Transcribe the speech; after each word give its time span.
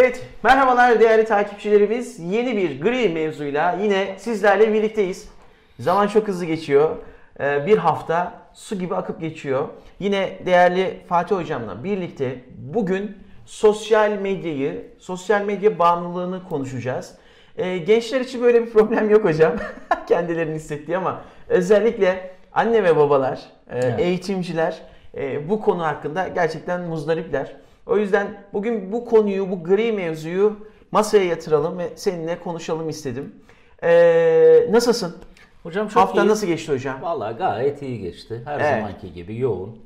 Evet, 0.00 0.26
merhabalar 0.42 1.00
değerli 1.00 1.24
takipçilerimiz. 1.24 2.18
Yeni 2.18 2.56
bir 2.56 2.80
gri 2.80 3.08
mevzuyla 3.08 3.78
yine 3.82 4.14
sizlerle 4.18 4.72
birlikteyiz. 4.72 5.28
Zaman 5.78 6.06
çok 6.08 6.28
hızlı 6.28 6.44
geçiyor. 6.44 6.96
Ee, 7.40 7.66
bir 7.66 7.78
hafta 7.78 8.32
su 8.54 8.78
gibi 8.78 8.94
akıp 8.94 9.20
geçiyor. 9.20 9.68
Yine 9.98 10.38
değerli 10.46 11.00
Fatih 11.08 11.36
Hocam'la 11.36 11.84
birlikte 11.84 12.40
bugün 12.58 13.16
sosyal 13.46 14.10
medyayı, 14.10 14.86
sosyal 14.98 15.42
medya 15.42 15.78
bağımlılığını 15.78 16.48
konuşacağız. 16.48 17.14
Ee, 17.56 17.78
gençler 17.78 18.20
için 18.20 18.42
böyle 18.42 18.66
bir 18.66 18.70
problem 18.70 19.10
yok 19.10 19.24
hocam. 19.24 19.52
Kendilerini 20.08 20.54
hissettiği 20.54 20.96
ama 20.96 21.20
özellikle 21.48 22.30
anne 22.52 22.84
ve 22.84 22.96
babalar, 22.96 23.38
e, 23.70 23.78
Evet. 23.78 24.00
eğitimciler 24.00 24.82
e, 25.16 25.48
bu 25.48 25.60
konu 25.60 25.82
hakkında 25.82 26.28
gerçekten 26.28 26.80
muzdaripler. 26.80 27.56
O 27.88 27.96
yüzden 27.98 28.44
bugün 28.52 28.92
bu 28.92 29.04
konuyu, 29.04 29.50
bu 29.50 29.64
gri 29.64 29.92
mevzuyu 29.92 30.56
masaya 30.92 31.24
yatıralım 31.24 31.78
ve 31.78 31.88
seninle 31.96 32.38
konuşalım 32.40 32.88
istedim. 32.88 33.34
Ee, 33.82 34.66
nasılsın? 34.70 35.16
Hocam 35.62 35.88
çok 35.88 36.02
Hafta 36.02 36.22
iyi. 36.24 36.28
nasıl 36.28 36.46
geçti 36.46 36.72
hocam? 36.72 37.02
Vallahi 37.02 37.36
gayet 37.36 37.82
iyi 37.82 37.98
geçti. 38.00 38.42
Her 38.44 38.60
Evet. 38.60 38.74
zamanki 38.74 39.12
gibi 39.12 39.38
yoğun. 39.38 39.78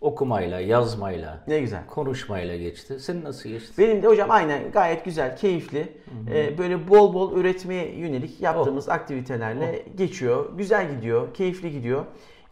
Okumayla, 0.00 0.60
yazmayla, 0.60 1.38
Ne 1.48 1.60
güzel. 1.60 1.86
konuşmayla 1.86 2.56
geçti. 2.56 3.00
Senin 3.00 3.24
nasıl 3.24 3.48
geçti? 3.48 3.72
Benim 3.78 4.02
de 4.02 4.06
hocam 4.06 4.30
aynen 4.30 4.70
gayet 4.72 5.04
güzel, 5.04 5.36
keyifli. 5.36 5.92
Ee, 6.34 6.58
böyle 6.58 6.88
bol 6.88 7.14
bol 7.14 7.36
üretmeye 7.36 7.94
yönelik 7.98 8.40
yaptığımız 8.40 8.88
aktivitelerle 8.88 9.84
geçiyor. 9.96 10.56
Güzel 10.58 10.90
gidiyor, 10.96 11.34
keyifli 11.34 11.70
gidiyor. 11.72 12.04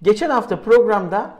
Geçen 0.02 0.30
hafta 0.30 0.62
programda, 0.62 1.34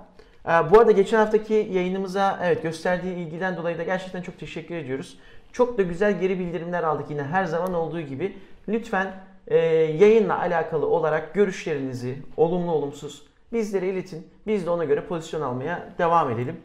bu 0.47 0.79
arada 0.79 0.93
geçen 0.93 1.19
haftaki 1.19 1.69
yayınımıza 1.73 2.39
evet 2.43 2.63
gösterdiği 2.63 3.15
ilgiden 3.15 3.57
dolayı 3.57 3.79
da 3.79 3.83
gerçekten 3.83 4.23
çok 4.23 4.39
teşekkür 4.39 4.75
ediyoruz. 4.75 5.19
Çok 5.53 5.79
da 5.79 5.83
güzel 5.83 6.21
geri 6.21 6.39
bildirimler 6.39 6.83
aldık 6.83 7.11
yine 7.11 7.23
her 7.23 7.45
zaman 7.45 7.75
olduğu 7.75 8.01
gibi. 8.01 8.37
Lütfen 8.69 9.15
e, 9.49 9.59
yayınla 9.77 10.39
alakalı 10.39 10.87
olarak 10.87 11.35
görüşlerinizi, 11.35 12.19
olumlu 12.37 12.73
olumsuz 12.73 13.27
bizlere 13.53 13.89
iletin. 13.89 14.27
Biz 14.47 14.67
de 14.67 14.71
ona 14.71 14.85
göre 14.85 15.05
pozisyon 15.05 15.41
almaya 15.41 15.89
devam 15.99 16.31
edelim. 16.31 16.57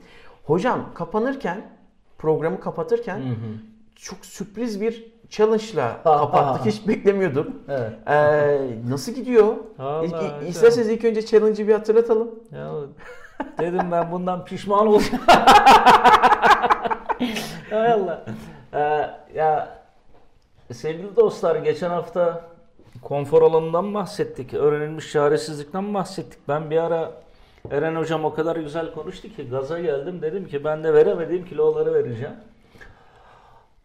Hocam 0.44 0.90
kapanırken, 0.94 1.62
programı 2.18 2.60
kapatırken 2.60 3.22
çok 3.96 4.26
sürpriz 4.26 4.82
bir 4.82 5.12
challenge'la 5.30 6.04
kapattık. 6.04 6.66
Hiç 6.74 6.88
beklemiyordum. 6.88 7.64
Evet. 7.70 7.92
Ee, 8.08 8.90
nasıl 8.90 9.12
gidiyor? 9.12 9.56
Vallahi 9.80 10.46
İ-. 10.46 10.48
İsterseniz 10.48 10.90
ilk 10.90 11.06
önce 11.06 11.26
challenge'ı 11.26 11.68
bir 11.68 11.74
hatırlatalım. 11.74 12.40
Ya, 12.52 12.72
dedim 13.60 13.92
ben 13.92 14.12
bundan 14.12 14.46
pişman 14.46 14.88
olacağım. 14.88 15.24
Hay 17.70 17.92
Allah. 17.92 18.26
Ee, 18.74 19.10
ya 19.36 19.78
sevgili 20.74 21.16
dostlar 21.16 21.56
geçen 21.56 21.90
hafta 21.90 22.42
konfor 23.02 23.42
alanından 23.42 23.94
bahsettik. 23.94 24.54
Öğrenilmiş 24.54 25.12
çaresizlikten 25.12 25.94
bahsettik. 25.94 26.40
Ben 26.48 26.70
bir 26.70 26.78
ara 26.78 27.12
Eren 27.70 27.96
hocam 27.96 28.26
o 28.26 28.34
kadar 28.34 28.56
güzel 28.56 28.94
konuştu 28.94 29.28
ki 29.30 29.50
gaza 29.50 29.80
geldim. 29.80 30.22
Dedim 30.22 30.48
ki 30.48 30.64
ben 30.64 30.84
de 30.84 30.94
veremediğim 30.94 31.46
kiloları 31.46 31.94
vereceğim. 31.94 32.36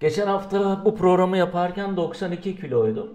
Geçen 0.00 0.26
hafta 0.26 0.84
bu 0.84 0.96
programı 0.96 1.36
yaparken 1.36 1.96
92 1.96 2.56
kiloydum. 2.56 3.08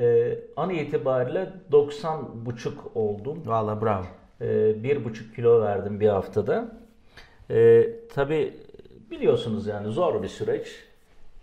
Ee, 0.00 0.38
an 0.56 0.70
itibariyle 0.70 1.52
90 1.72 2.46
buçuk 2.46 2.96
oldum. 2.96 3.42
Vallahi 3.46 3.82
bravo. 3.82 4.04
Ee, 4.44 4.82
bir 4.82 5.04
buçuk 5.04 5.34
kilo 5.34 5.60
verdim 5.62 6.00
bir 6.00 6.08
haftada. 6.08 6.64
Ee, 7.50 7.86
Tabi 8.14 8.54
biliyorsunuz 9.10 9.66
yani 9.66 9.88
zor 9.92 10.22
bir 10.22 10.28
süreç. 10.28 10.68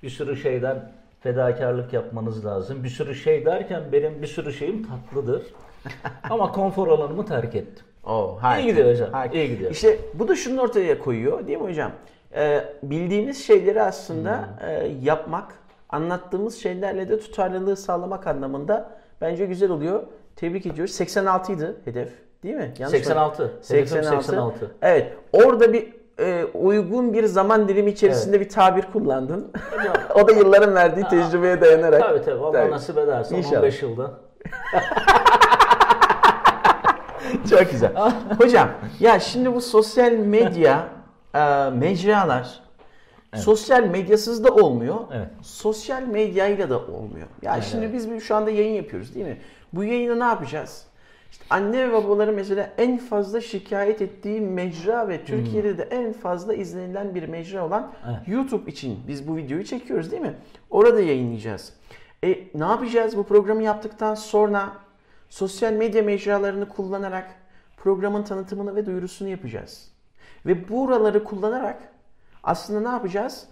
Bir 0.04 0.10
sürü 0.10 0.38
şeyden 0.38 0.92
fedakarlık 1.20 1.94
yapmanız 1.94 2.46
lazım. 2.46 2.84
Bir 2.84 2.90
sürü 2.90 3.16
şey 3.16 3.46
derken 3.46 3.84
benim 3.92 4.22
bir 4.22 4.28
sürü 4.28 4.54
şeyim 4.54 4.88
tatlıdır. 4.88 5.44
Ama 6.30 6.52
konfor 6.52 6.88
alanımı 6.88 7.26
terk 7.26 7.56
ettim. 7.56 7.86
Oo, 8.04 8.38
harika. 8.42 8.62
İyi 8.68 8.72
gidiyor 8.72 8.90
hocam, 8.92 9.12
Harika. 9.12 9.38
iyi 9.38 9.50
gidiyor. 9.50 9.72
İşte 9.72 10.00
bu 10.14 10.28
da 10.28 10.36
şunu 10.36 10.62
ortaya 10.62 11.00
koyuyor 11.00 11.48
değil 11.48 11.58
mi 11.60 11.64
hocam? 11.70 11.92
Ee, 12.36 12.64
bildiğimiz 12.84 13.46
şeyleri 13.46 13.82
aslında 13.82 14.38
Hmm. 14.60 14.70
e, 14.70 14.88
yapmak, 15.02 15.54
anlattığımız 15.90 16.56
şeylerle 16.62 17.10
de 17.10 17.20
tutarlılığı 17.20 17.78
sağlamak 17.78 18.28
anlamında 18.28 18.90
bence 19.22 19.46
güzel 19.46 19.70
oluyor. 19.72 20.04
Tebrik 20.36 20.66
ediyoruz. 20.66 20.94
86 20.94 21.54
idi 21.54 21.76
hedef 21.86 22.10
değil 22.44 22.56
mi? 22.56 22.74
Yanlış 22.80 23.00
mı? 23.00 23.06
86. 23.06 23.44
Hedefim 23.44 23.88
86. 23.88 24.26
86. 24.26 24.72
Evet. 24.82 25.14
Orada 25.34 25.74
bir 25.74 25.94
e, 26.20 26.46
uygun 26.46 27.14
bir 27.14 27.26
zaman 27.26 27.68
dilimi 27.68 27.92
içerisinde 27.92 28.40
bir 28.40 28.50
tabir 28.50 28.82
kullandın. 28.94 29.52
Hocam, 29.72 29.94
o 30.24 30.28
da 30.28 30.32
yılların 30.32 30.76
verdiği 30.76 31.08
tecrübeye 31.08 31.62
dayanarak. 31.62 32.02
tabii 32.02 32.22
tabii 32.22 32.40
Allah 32.44 32.52
Tabii. 32.52 32.72
nasip 32.72 32.98
ederse 32.98 33.38
İnşallah. 33.38 33.58
15 33.58 33.82
yılda. 33.82 34.12
Çok 37.50 37.72
güzel. 37.72 37.92
Hocam 38.38 38.70
ya 39.00 39.20
şimdi 39.20 39.56
bu 39.56 39.62
sosyal 39.62 40.12
medya 40.12 40.88
e, 41.36 41.70
mecralar 41.70 42.60
sosyal 43.36 43.84
medyasız 43.84 44.44
da 44.44 44.56
olmuyor. 44.56 44.96
Evet. 45.14 45.28
Sosyal 45.42 46.02
medyayla 46.02 46.70
da 46.70 46.80
olmuyor. 46.80 47.28
Ya 47.42 47.54
Evet, 47.56 47.68
şimdi 47.72 47.86
evet. 47.86 48.10
biz 48.12 48.24
şu 48.24 48.36
anda 48.36 48.52
yayın 48.52 48.74
yapıyoruz 48.74 49.16
değil 49.16 49.26
mi? 49.26 49.38
Bu 49.74 49.84
yayını 49.84 50.20
ne 50.20 50.24
yapacağız? 50.24 50.84
İşte 51.32 51.46
anne 51.50 51.90
ve 51.90 51.94
babaları 51.94 52.32
mesela 52.32 52.74
en 52.78 52.98
fazla 52.98 53.42
şikayet 53.42 54.02
ettiği 54.02 54.42
mecra 54.42 55.08
ve 55.08 55.26
Türkiye'de 55.26 55.78
de 55.78 55.84
en 55.84 56.14
fazla 56.14 56.54
izlenilen 56.54 57.16
bir 57.16 57.28
mecra 57.30 57.66
olan 57.66 57.82
Hmm. 57.82 58.10
Evet. 58.10 58.28
YouTube 58.28 58.72
için 58.72 59.00
biz 59.08 59.28
bu 59.28 59.36
videoyu 59.36 59.64
çekiyoruz 59.64 60.12
değil 60.12 60.22
mi? 60.22 60.34
Orada 60.70 61.02
yayınlayacağız. 61.02 61.74
E 62.24 62.30
ne 62.56 62.64
yapacağız 62.64 63.18
bu 63.18 63.24
programı 63.24 63.64
yaptıktan 63.64 64.16
sonra 64.16 64.72
sosyal 65.30 65.74
medya 65.74 66.04
mecralarını 66.04 66.70
kullanarak 66.70 67.36
programın 67.78 68.24
tanıtımını 68.24 68.76
ve 68.76 68.86
duyurusunu 68.86 69.30
yapacağız. 69.30 69.92
Ve 70.46 70.70
buraları 70.70 71.24
kullanarak 71.24 71.82
aslında 72.44 72.80
ne 72.82 72.88
yapacağız? 72.88 73.48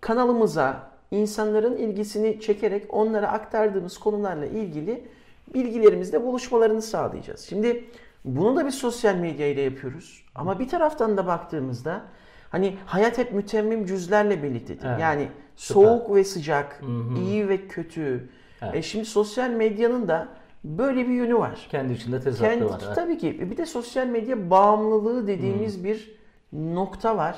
Kanalımıza 0.00 0.90
insanların 1.10 1.76
ilgisini 1.76 2.40
çekerek 2.40 2.94
onlara 2.94 3.28
aktardığımız 3.32 3.98
konularla 3.98 4.46
ilgili 4.46 5.08
bilgilerimizle 5.54 6.22
buluşmalarını 6.22 6.82
sağlayacağız. 6.82 7.40
Şimdi 7.40 7.84
bunu 8.24 8.56
da 8.56 8.66
bir 8.66 8.70
sosyal 8.70 9.14
medya 9.14 9.46
ile 9.46 9.60
yapıyoruz. 9.60 10.24
Ama 10.34 10.58
bir 10.58 10.68
taraftan 10.68 11.16
da 11.16 11.26
baktığımızda 11.26 12.02
hani 12.50 12.76
hayat 12.86 13.18
hep 13.18 13.32
mütemmim 13.32 13.86
cüzlerle 13.86 14.42
birliktedir. 14.42 14.86
Evet. 14.86 15.00
Yani 15.00 15.28
Süper. 15.56 15.74
soğuk 15.74 16.14
ve 16.14 16.24
sıcak, 16.24 16.82
iyi 17.18 17.48
ve 17.48 17.68
kötü. 17.68 18.28
Evet. 18.62 18.74
E 18.74 18.82
şimdi 18.82 19.04
sosyal 19.04 19.50
medyanın 19.50 20.08
da 20.08 20.28
böyle 20.64 21.08
bir 21.08 21.14
yönü 21.14 21.34
var. 21.38 21.66
Kendi 21.70 21.92
içinde 21.92 22.20
tezatı 22.20 22.50
Kendi, 22.50 22.64
var. 22.64 22.80
evet. 22.86 22.94
tabii 22.94 23.18
ki. 23.18 23.50
Bir 23.50 23.56
de 23.56 23.66
sosyal 23.66 24.06
medya 24.06 24.50
bağımlılığı 24.50 25.26
dediğimiz 25.26 25.84
bir 25.84 26.16
nokta 26.52 27.16
var. 27.16 27.36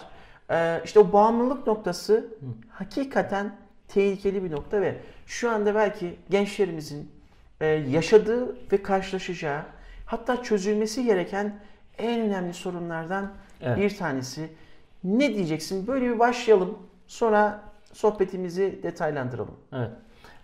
Ee, 0.50 0.80
işte 0.84 1.00
o 1.00 1.12
bağımlılık 1.12 1.66
noktası 1.66 2.26
hakikaten 2.68 3.56
tehlikeli 3.88 4.44
bir 4.44 4.50
nokta 4.50 4.80
ve 4.80 4.96
şu 5.26 5.50
anda 5.50 5.74
belki 5.74 6.16
gençlerimizin 6.30 7.10
e, 7.60 7.66
yaşadığı 7.66 8.56
ve 8.72 8.82
karşılaşacağı 8.82 9.62
hatta 10.06 10.42
çözülmesi 10.42 11.04
gereken 11.04 11.60
en 11.98 12.20
önemli 12.20 12.54
sorunlardan 12.54 13.32
Evet. 13.62 13.78
bir 13.78 13.96
tanesi. 13.96 14.48
Ne 15.04 15.34
diyeceksin? 15.34 15.86
Böyle 15.86 16.14
bir 16.14 16.18
başlayalım. 16.18 16.78
Sonra 17.06 17.62
sohbetimizi 17.92 18.80
detaylandıralım. 18.82 19.54
Evet. 19.72 19.90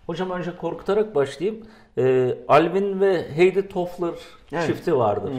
Hocam 0.05 0.31
önce 0.31 0.57
korkutarak 0.57 1.15
başlayayım. 1.15 1.65
Ee, 1.97 2.37
Alvin 2.47 2.99
ve 3.01 3.35
Heidi 3.35 3.67
Toffler 3.67 4.13
Evet. 4.51 4.67
çifti 4.67 4.97
vardır. 4.97 5.33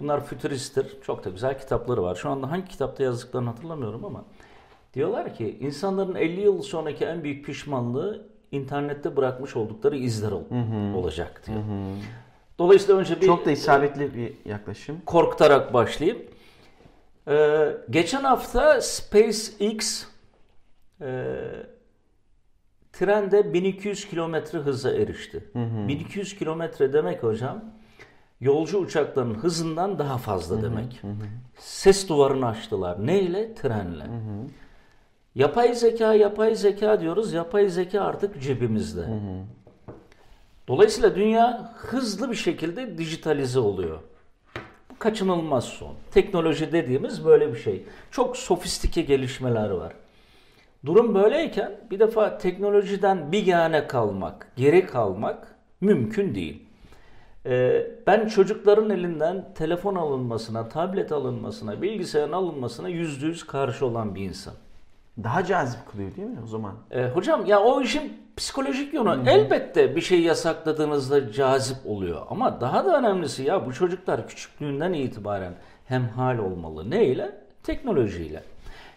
Bunlar 0.00 0.24
fütüristtir. 0.26 0.96
Çok 1.02 1.24
da 1.24 1.30
güzel 1.30 1.58
kitapları 1.58 2.02
var. 2.02 2.14
Şu 2.14 2.30
anda 2.30 2.50
hangi 2.50 2.68
kitapta 2.68 3.02
yazdıklarını 3.02 3.48
hatırlamıyorum 3.50 4.04
ama 4.04 4.24
diyorlar 4.94 5.34
ki 5.34 5.56
insanların 5.60 6.14
50 6.14 6.40
yıl 6.40 6.62
sonraki 6.62 7.04
en 7.04 7.24
büyük 7.24 7.46
pişmanlığı 7.46 8.26
internette 8.52 9.16
bırakmış 9.16 9.56
oldukları 9.56 9.96
izler 9.96 10.32
ol- 10.32 10.44
olacak 10.96 11.42
diyor. 11.46 11.58
Dolayısıyla 12.58 12.96
önce 13.00 13.20
bir 13.20 13.26
Çok 13.26 13.46
da 13.46 13.50
isabetli 13.50 14.14
bir 14.14 14.50
yaklaşım. 14.50 14.96
korkutarak 15.06 15.74
başlayayım. 15.74 16.22
Ee, 17.28 17.68
geçen 17.90 18.24
hafta 18.24 18.80
SpaceX 18.80 20.06
e, 21.00 21.34
trende 22.92 23.52
1200 23.54 24.08
kilometre 24.08 24.58
hıza 24.58 24.90
erişti. 24.90 25.44
1200 25.88 26.38
kilometre 26.38 26.92
demek 26.92 27.22
hocam 27.22 27.64
yolcu 28.40 28.78
uçakların 28.78 29.34
hızından 29.34 29.98
daha 29.98 30.18
fazla 30.18 30.62
demek. 30.62 31.00
Ses 31.58 32.08
duvarını 32.08 32.46
aştılar. 32.48 33.06
Neyle? 33.06 33.54
Trenle. 33.54 34.04
Yapay 35.34 35.74
zeka, 35.74 36.14
yapay 36.14 36.54
zeka 36.54 37.00
diyoruz. 37.00 37.32
Yapay 37.32 37.68
zeka 37.68 38.00
artık 38.00 38.42
cebimizde. 38.42 39.06
Dolayısıyla 40.68 41.14
dünya 41.14 41.72
hızlı 41.76 42.30
bir 42.30 42.36
şekilde 42.36 42.98
dijitalize 42.98 43.58
oluyor. 43.58 43.98
Bu 44.90 44.98
kaçınılmaz 44.98 45.64
son. 45.64 45.94
Teknoloji 46.10 46.72
dediğimiz 46.72 47.24
böyle 47.24 47.52
bir 47.52 47.58
şey. 47.58 47.84
Çok 48.10 48.36
sofistike 48.36 49.02
gelişmeler 49.02 49.70
var. 49.70 49.92
Durum 50.84 51.14
böyleyken 51.14 51.72
bir 51.90 51.98
defa 51.98 52.38
teknolojiden 52.38 53.32
bir 53.32 53.46
yana 53.46 53.86
kalmak, 53.86 54.52
geri 54.56 54.86
kalmak 54.86 55.54
mümkün 55.80 56.34
değil. 56.34 56.62
Ee, 57.46 57.86
ben 58.06 58.28
çocukların 58.28 58.90
elinden 58.90 59.54
telefon 59.54 59.94
alınmasına, 59.94 60.68
tablet 60.68 61.12
alınmasına, 61.12 61.82
bilgisayarın 61.82 62.32
alınmasına 62.32 62.88
yüzde 62.88 63.26
yüz 63.26 63.46
karşı 63.46 63.86
olan 63.86 64.14
bir 64.14 64.20
insan. 64.20 64.54
Daha 65.18 65.44
cazip 65.44 65.80
kılıyor 65.90 66.16
değil 66.16 66.28
mi 66.28 66.38
o 66.44 66.46
zaman? 66.46 66.74
Ee, 66.90 67.08
hocam 67.08 67.46
ya 67.46 67.60
o 67.60 67.80
işin 67.80 68.12
psikolojik 68.36 68.94
yönü 68.94 69.30
elbette 69.30 69.96
bir 69.96 70.00
şey 70.00 70.22
yasakladığınızda 70.22 71.32
cazip 71.32 71.76
oluyor. 71.86 72.26
Ama 72.30 72.60
daha 72.60 72.84
da 72.84 72.98
önemlisi 72.98 73.42
ya 73.42 73.66
bu 73.66 73.72
çocuklar 73.72 74.28
küçüklüğünden 74.28 74.92
itibaren 74.92 75.54
hemhal 75.84 76.38
olmalı. 76.38 76.90
Ne 76.90 77.04
ile? 77.04 77.32
Teknolojiyle. 77.62 78.42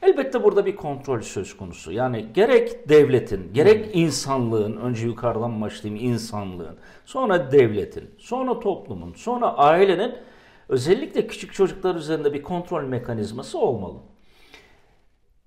Elbette 0.01 0.43
burada 0.43 0.65
bir 0.65 0.75
kontrol 0.75 1.21
söz 1.21 1.57
konusu. 1.57 1.91
Yani 1.91 2.25
gerek 2.33 2.89
devletin, 2.89 3.53
gerek 3.53 3.95
insanlığın, 3.95 4.77
önce 4.77 5.05
yukarıdan 5.05 5.61
başlayayım 5.61 6.05
insanlığın, 6.05 6.77
sonra 7.05 7.51
devletin, 7.51 8.09
sonra 8.17 8.59
toplumun, 8.59 9.13
sonra 9.13 9.57
ailenin 9.57 10.15
özellikle 10.69 11.27
küçük 11.27 11.53
çocuklar 11.53 11.95
üzerinde 11.95 12.33
bir 12.33 12.43
kontrol 12.43 12.83
mekanizması 12.83 13.59
olmalı. 13.59 13.97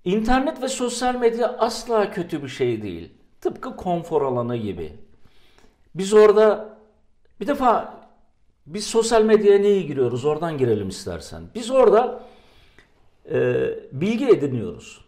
İnternet 0.09 0.63
ve 0.63 0.69
sosyal 0.69 1.15
medya 1.15 1.49
asla 1.59 2.11
kötü 2.11 2.43
bir 2.43 2.49
şey 2.49 2.83
değil. 2.83 3.13
Tıpkı 3.41 3.77
konfor 3.77 4.23
alanı 4.23 4.57
gibi. 4.57 4.93
Biz 5.95 6.13
orada 6.13 6.79
bir 7.41 7.47
defa 7.47 7.95
biz 8.67 8.87
sosyal 8.87 9.23
medyaya 9.23 9.59
niye 9.59 9.83
giriyoruz? 9.83 10.25
Oradan 10.25 10.59
girelim 10.59 10.89
istersen. 10.89 11.43
Biz 11.55 11.71
orada 11.71 12.23
e, 13.31 13.65
bilgi 13.93 14.29
ediniyoruz. 14.29 15.01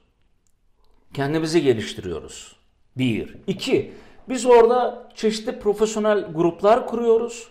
Kendimizi 1.14 1.62
geliştiriyoruz. 1.62 2.56
Bir. 2.96 3.36
İki. 3.46 3.92
Biz 4.28 4.46
orada 4.46 5.08
çeşitli 5.14 5.58
profesyonel 5.58 6.32
gruplar 6.32 6.86
kuruyoruz 6.86 7.48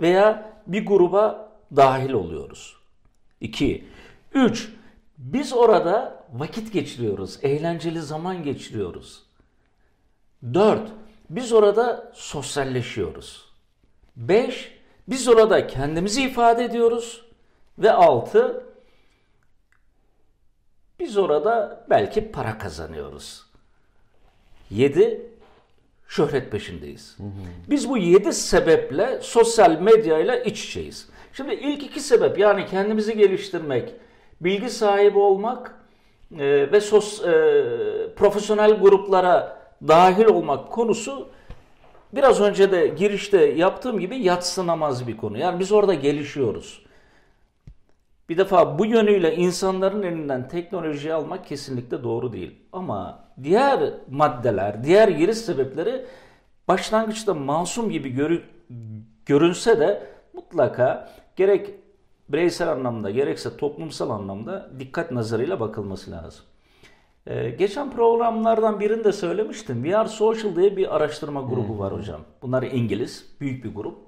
veya 0.00 0.52
bir 0.66 0.86
gruba 0.86 1.52
dahil 1.76 2.12
oluyoruz. 2.12 2.76
İki. 3.40 3.84
Üç. 4.34 4.72
Biz 5.22 5.52
orada 5.52 6.24
vakit 6.32 6.72
geçiriyoruz, 6.72 7.38
eğlenceli 7.42 8.00
zaman 8.00 8.42
geçiriyoruz. 8.42 9.22
Dört. 10.54 10.88
Biz 11.30 11.52
orada 11.52 12.12
sosyalleşiyoruz. 12.14 13.44
Beş. 14.16 14.78
Biz 15.08 15.28
orada 15.28 15.66
kendimizi 15.66 16.22
ifade 16.22 16.64
ediyoruz. 16.64 17.24
Ve 17.78 17.92
altı. 17.92 18.64
Biz 21.00 21.16
orada 21.16 21.84
belki 21.90 22.32
para 22.32 22.58
kazanıyoruz. 22.58 23.46
Yedi, 24.70 25.26
şöhret 26.08 26.52
peşindeyiz. 26.52 27.14
Hı 27.18 27.22
hı. 27.22 27.70
Biz 27.70 27.88
bu 27.88 27.98
yedi 27.98 28.32
sebeple 28.32 29.20
sosyal 29.22 29.80
medyayla 29.80 30.36
iç 30.36 30.64
içeyiz. 30.64 31.08
Şimdi 31.32 31.54
ilk 31.54 31.82
iki 31.82 32.00
sebep 32.00 32.38
yani 32.38 32.66
kendimizi 32.66 33.16
geliştirmek, 33.16 33.94
bilgi 34.44 34.70
sahibi 34.70 35.18
olmak 35.18 35.74
e, 36.38 36.72
ve 36.72 36.80
sos, 36.80 37.24
e, 37.24 37.32
profesyonel 38.16 38.80
gruplara 38.80 39.58
dahil 39.88 40.24
olmak 40.24 40.70
konusu 40.70 41.28
biraz 42.12 42.40
önce 42.40 42.72
de 42.72 42.86
girişte 42.86 43.44
yaptığım 43.44 43.98
gibi 44.00 44.16
yatsınamaz 44.16 45.06
bir 45.06 45.16
konu. 45.16 45.38
Yani 45.38 45.58
biz 45.58 45.72
orada 45.72 45.94
gelişiyoruz. 45.94 46.82
Bir 48.28 48.38
defa 48.38 48.78
bu 48.78 48.86
yönüyle 48.86 49.36
insanların 49.36 50.02
elinden 50.02 50.48
teknolojiyi 50.48 51.14
almak 51.14 51.46
kesinlikle 51.46 52.02
doğru 52.02 52.32
değil. 52.32 52.54
Ama 52.72 53.24
diğer 53.42 53.80
maddeler, 54.10 54.84
diğer 54.84 55.08
giriş 55.08 55.38
sebepleri 55.38 56.04
başlangıçta 56.68 57.34
masum 57.34 57.90
gibi 57.90 58.10
görü, 58.10 58.42
görünse 59.26 59.80
de 59.80 60.06
mutlaka 60.34 61.10
gerek 61.36 61.70
bireysel 62.32 62.68
anlamda 62.68 63.10
gerekse 63.10 63.56
toplumsal 63.56 64.10
anlamda 64.10 64.70
dikkat 64.78 65.10
nazarıyla 65.10 65.60
bakılması 65.60 66.10
lazım. 66.10 66.44
Ee, 67.26 67.50
geçen 67.50 67.90
programlardan 67.90 68.80
birinde 68.80 69.12
söylemiştim. 69.12 69.82
We 69.82 69.96
Are 69.96 70.08
Social 70.08 70.56
diye 70.56 70.76
bir 70.76 70.96
araştırma 70.96 71.40
grubu 71.40 71.78
var 71.78 71.92
hocam. 71.92 72.20
Bunlar 72.42 72.62
İngiliz, 72.62 73.36
büyük 73.40 73.64
bir 73.64 73.74
grup. 73.74 73.98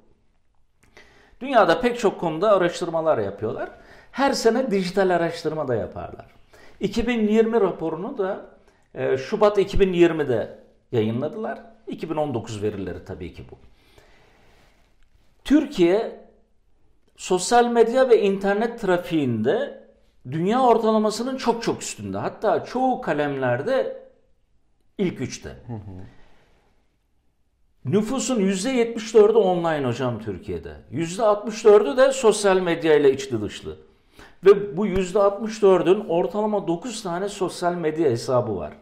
Dünyada 1.40 1.80
pek 1.80 1.98
çok 1.98 2.20
konuda 2.20 2.52
araştırmalar 2.52 3.18
yapıyorlar. 3.18 3.70
Her 4.10 4.32
sene 4.32 4.70
dijital 4.70 5.10
araştırma 5.10 5.68
da 5.68 5.74
yaparlar. 5.74 6.26
2020 6.80 7.60
raporunu 7.60 8.18
da 8.18 8.46
e, 8.94 9.16
Şubat 9.16 9.58
2020'de 9.58 10.58
yayınladılar. 10.92 11.58
2019 11.86 12.62
verileri 12.62 13.04
tabii 13.04 13.34
ki 13.34 13.44
bu. 13.50 13.56
Türkiye 15.44 16.23
sosyal 17.16 17.66
medya 17.66 18.08
ve 18.08 18.22
internet 18.22 18.80
trafiğinde 18.80 19.84
dünya 20.30 20.62
ortalamasının 20.62 21.36
çok 21.36 21.62
çok 21.62 21.82
üstünde. 21.82 22.18
Hatta 22.18 22.64
çoğu 22.64 23.00
kalemlerde 23.00 24.04
ilk 24.98 25.20
üçte. 25.20 25.48
Hı 25.48 25.72
hı. 25.72 26.04
Nüfusun 27.84 28.40
%74'ü 28.40 29.36
online 29.36 29.86
hocam 29.86 30.20
Türkiye'de. 30.20 30.76
%64'ü 30.92 31.96
de 31.96 32.12
sosyal 32.12 32.60
medya 32.60 32.94
ile 32.94 33.12
içli 33.12 33.42
dışlı. 33.42 33.76
Ve 34.44 34.76
bu 34.76 34.86
%64'ün 34.86 36.08
ortalama 36.08 36.68
9 36.68 37.02
tane 37.02 37.28
sosyal 37.28 37.74
medya 37.74 38.10
hesabı 38.10 38.56
var. 38.56 38.72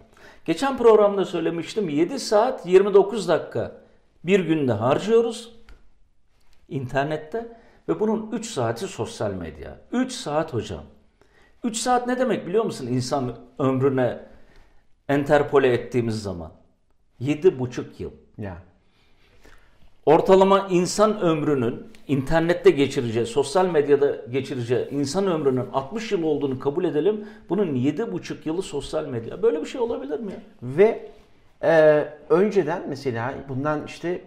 Geçen 0.44 0.78
programda 0.78 1.24
söylemiştim 1.24 1.88
7 1.88 2.18
saat 2.18 2.66
29 2.66 3.28
dakika 3.28 3.72
bir 4.24 4.40
günde 4.40 4.72
harcıyoruz 4.72 5.50
internette 6.68 7.61
ve 7.88 8.00
bunun 8.00 8.30
3 8.32 8.46
saati 8.46 8.86
sosyal 8.86 9.30
medya. 9.30 9.78
3 9.92 10.12
saat 10.12 10.54
hocam. 10.54 10.82
3 11.64 11.76
saat 11.76 12.06
ne 12.06 12.18
demek 12.18 12.46
biliyor 12.46 12.64
musun 12.64 12.86
insan 12.86 13.36
ömrüne 13.58 14.18
enterpole 15.08 15.72
ettiğimiz 15.72 16.22
zaman? 16.22 16.52
7,5 17.20 17.84
yıl. 17.98 18.10
Ya. 18.38 18.56
Ortalama 20.06 20.68
insan 20.70 21.20
ömrünün 21.20 21.86
internette 22.08 22.70
geçireceği, 22.70 23.26
sosyal 23.26 23.66
medyada 23.66 24.16
geçireceği 24.30 24.88
insan 24.90 25.26
ömrünün 25.26 25.66
60 25.72 26.12
yıl 26.12 26.22
olduğunu 26.22 26.58
kabul 26.58 26.84
edelim. 26.84 27.28
Bunun 27.48 27.74
7,5 27.74 28.36
yılı 28.44 28.62
sosyal 28.62 29.06
medya. 29.06 29.42
Böyle 29.42 29.60
bir 29.60 29.66
şey 29.66 29.80
olabilir 29.80 30.20
mi? 30.20 30.32
Ve 30.62 31.10
e, 31.62 32.04
önceden 32.30 32.82
mesela 32.88 33.34
bundan 33.48 33.86
işte 33.86 34.20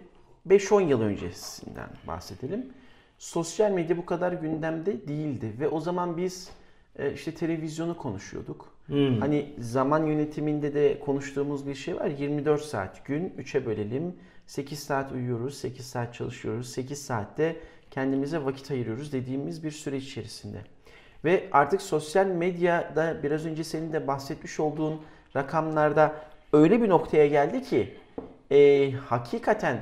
5-10 0.48 0.88
yıl 0.88 1.00
öncesinden 1.00 1.88
bahsedelim. 2.06 2.66
Sosyal 3.18 3.70
medya 3.70 3.96
bu 3.96 4.06
kadar 4.06 4.32
gündemde 4.32 5.08
değildi 5.08 5.52
ve 5.60 5.68
o 5.68 5.80
zaman 5.80 6.16
biz 6.16 6.50
e, 6.98 7.12
işte 7.12 7.34
televizyonu 7.34 7.96
konuşuyorduk. 7.96 8.68
Hmm. 8.86 9.20
Hani 9.20 9.54
zaman 9.58 10.06
yönetiminde 10.06 10.74
de 10.74 11.00
konuştuğumuz 11.00 11.66
bir 11.66 11.74
şey 11.74 11.96
var. 11.96 12.06
24 12.06 12.62
saat 12.62 13.04
gün 13.04 13.34
3'e 13.38 13.66
bölelim. 13.66 14.14
8 14.46 14.78
saat 14.78 15.12
uyuyoruz, 15.12 15.58
8 15.58 15.86
saat 15.86 16.14
çalışıyoruz, 16.14 16.68
8 16.70 17.02
saatte 17.02 17.56
kendimize 17.90 18.44
vakit 18.44 18.70
ayırıyoruz 18.70 19.12
dediğimiz 19.12 19.64
bir 19.64 19.70
süreç 19.70 20.04
içerisinde. 20.04 20.58
Ve 21.24 21.48
artık 21.52 21.82
sosyal 21.82 22.26
medyada 22.26 23.22
biraz 23.22 23.46
önce 23.46 23.64
senin 23.64 23.92
de 23.92 24.06
bahsetmiş 24.06 24.60
olduğun 24.60 25.00
rakamlarda 25.36 26.14
öyle 26.52 26.82
bir 26.82 26.88
noktaya 26.88 27.26
geldi 27.26 27.62
ki 27.62 27.94
e, 28.50 28.92
hakikaten 28.92 29.80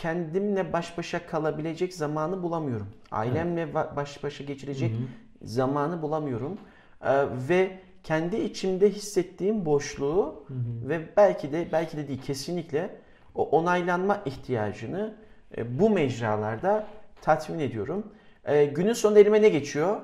kendimle 0.00 0.72
baş 0.72 0.98
başa 0.98 1.26
kalabilecek 1.26 1.94
zamanı 1.94 2.42
bulamıyorum. 2.42 2.86
Ailemle 3.10 3.60
evet. 3.60 3.96
baş 3.96 4.24
başa 4.24 4.44
geçirecek 4.44 4.92
hı 4.92 4.96
hı. 4.96 5.48
zamanı 5.48 6.02
bulamıyorum. 6.02 6.58
Ee, 7.04 7.24
ve 7.48 7.78
kendi 8.02 8.36
içimde 8.36 8.90
hissettiğim 8.90 9.66
boşluğu 9.66 10.44
hı 10.48 10.54
hı. 10.54 10.88
ve 10.88 11.16
belki 11.16 11.52
de 11.52 11.68
belki 11.72 11.96
de 11.96 12.08
değil 12.08 12.22
kesinlikle 12.22 12.96
o 13.34 13.48
onaylanma 13.48 14.22
ihtiyacını 14.24 15.14
e, 15.56 15.78
bu 15.78 15.90
mecralarda 15.90 16.86
tatmin 17.22 17.58
ediyorum. 17.58 18.06
E, 18.44 18.64
günün 18.64 18.92
sonunda 18.92 19.20
elime 19.20 19.42
ne 19.42 19.48
geçiyor? 19.48 20.00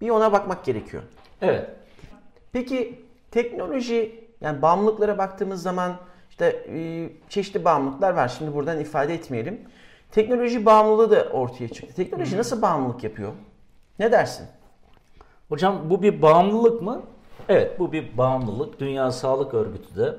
Bir 0.00 0.10
ona 0.10 0.32
bakmak 0.32 0.64
gerekiyor. 0.64 1.02
Evet. 1.42 1.70
Peki 2.52 3.04
teknoloji 3.30 4.24
yani 4.40 4.62
bağımlılıklara 4.62 5.18
baktığımız 5.18 5.62
zaman 5.62 5.96
işte 6.38 6.62
e, 6.72 7.10
çeşitli 7.28 7.64
bağımlılıklar 7.64 8.12
var. 8.12 8.28
Şimdi 8.28 8.54
buradan 8.54 8.80
ifade 8.80 9.14
etmeyelim. 9.14 9.60
Teknoloji 10.10 10.66
bağımlılığı 10.66 11.10
da 11.10 11.22
ortaya 11.32 11.68
çıktı. 11.68 11.94
Teknoloji 11.94 12.34
Hı. 12.34 12.38
nasıl 12.38 12.62
bağımlılık 12.62 13.04
yapıyor? 13.04 13.32
Ne 13.98 14.12
dersin? 14.12 14.46
Hocam 15.48 15.90
bu 15.90 16.02
bir 16.02 16.22
bağımlılık 16.22 16.82
mı? 16.82 17.02
Evet 17.48 17.78
bu 17.78 17.92
bir 17.92 18.16
bağımlılık. 18.18 18.80
Dünya 18.80 19.10
Sağlık 19.10 19.54
Örgütü 19.54 19.96
de 19.96 20.16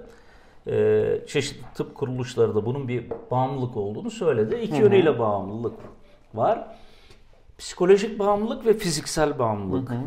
e, 0.67 1.27
çeşitli 1.27 1.65
tıp 1.75 1.95
kuruluşları 1.95 2.55
da 2.55 2.65
bunun 2.65 2.87
bir 2.87 3.05
bağımlılık 3.31 3.77
olduğunu 3.77 4.11
söyledi. 4.11 4.55
İki 4.55 4.77
hı 4.77 4.81
yönüyle 4.81 5.19
bağımlılık 5.19 5.73
var. 6.33 6.67
Psikolojik 7.57 8.19
bağımlılık 8.19 8.65
ve 8.65 8.73
fiziksel 8.73 9.39
bağımlılık. 9.39 9.89
Hı 9.89 9.93
hı. 9.93 9.99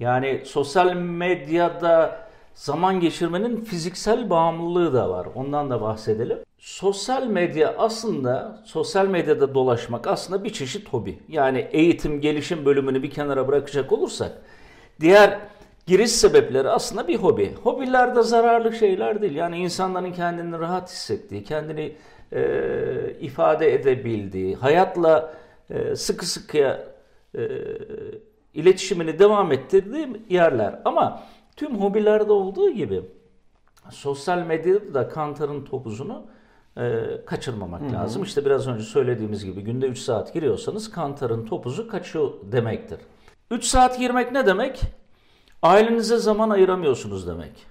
Yani 0.00 0.42
sosyal 0.44 0.92
medyada 0.96 2.29
zaman 2.54 3.00
geçirmenin 3.00 3.60
fiziksel 3.60 4.30
bağımlılığı 4.30 4.94
da 4.94 5.10
var. 5.10 5.26
Ondan 5.34 5.70
da 5.70 5.80
bahsedelim. 5.80 6.38
Sosyal 6.58 7.26
medya 7.26 7.74
aslında, 7.78 8.62
sosyal 8.64 9.06
medyada 9.06 9.54
dolaşmak 9.54 10.06
aslında 10.06 10.44
bir 10.44 10.50
çeşit 10.50 10.88
hobi. 10.88 11.18
Yani 11.28 11.68
eğitim, 11.70 12.20
gelişim 12.20 12.64
bölümünü 12.64 13.02
bir 13.02 13.10
kenara 13.10 13.48
bırakacak 13.48 13.92
olursak, 13.92 14.32
diğer 15.00 15.38
giriş 15.86 16.10
sebepleri 16.10 16.68
aslında 16.68 17.08
bir 17.08 17.16
hobi. 17.16 17.54
Hobiler 17.62 18.16
de 18.16 18.22
zararlı 18.22 18.72
şeyler 18.72 19.22
değil. 19.22 19.34
Yani 19.34 19.58
insanların 19.58 20.12
kendini 20.12 20.58
rahat 20.58 20.90
hissettiği, 20.90 21.44
kendini 21.44 21.92
e, 22.32 22.42
ifade 23.20 23.74
edebildiği, 23.74 24.56
hayatla 24.56 25.34
e, 25.70 25.96
sıkı 25.96 26.26
sıkıya 26.26 26.84
e, 27.34 27.40
iletişimini 28.54 29.18
devam 29.18 29.52
ettirdiği 29.52 30.08
yerler. 30.28 30.80
Ama 30.84 31.22
tüm 31.60 31.80
hobilerde 31.80 32.32
olduğu 32.32 32.70
gibi 32.70 33.02
sosyal 33.90 34.38
medyada 34.38 34.94
da 34.94 35.08
kantarın 35.08 35.64
topuzunu 35.64 36.26
e, 36.76 37.02
kaçırmamak 37.26 37.82
hı 37.82 37.92
lazım. 37.92 38.22
İşte 38.22 38.44
biraz 38.44 38.68
önce 38.68 38.84
söylediğimiz 38.84 39.44
gibi 39.44 39.60
günde 39.60 39.86
3 39.86 39.98
saat 39.98 40.34
giriyorsanız 40.34 40.90
kantarın 40.90 41.46
topuzu 41.46 41.88
kaçıyor 41.88 42.32
demektir. 42.42 42.98
3 43.50 43.64
saat 43.64 43.98
girmek 43.98 44.32
ne 44.32 44.46
demek? 44.46 44.80
Ailenize 45.62 46.16
zaman 46.16 46.50
ayıramıyorsunuz 46.50 47.26
demek. 47.26 47.66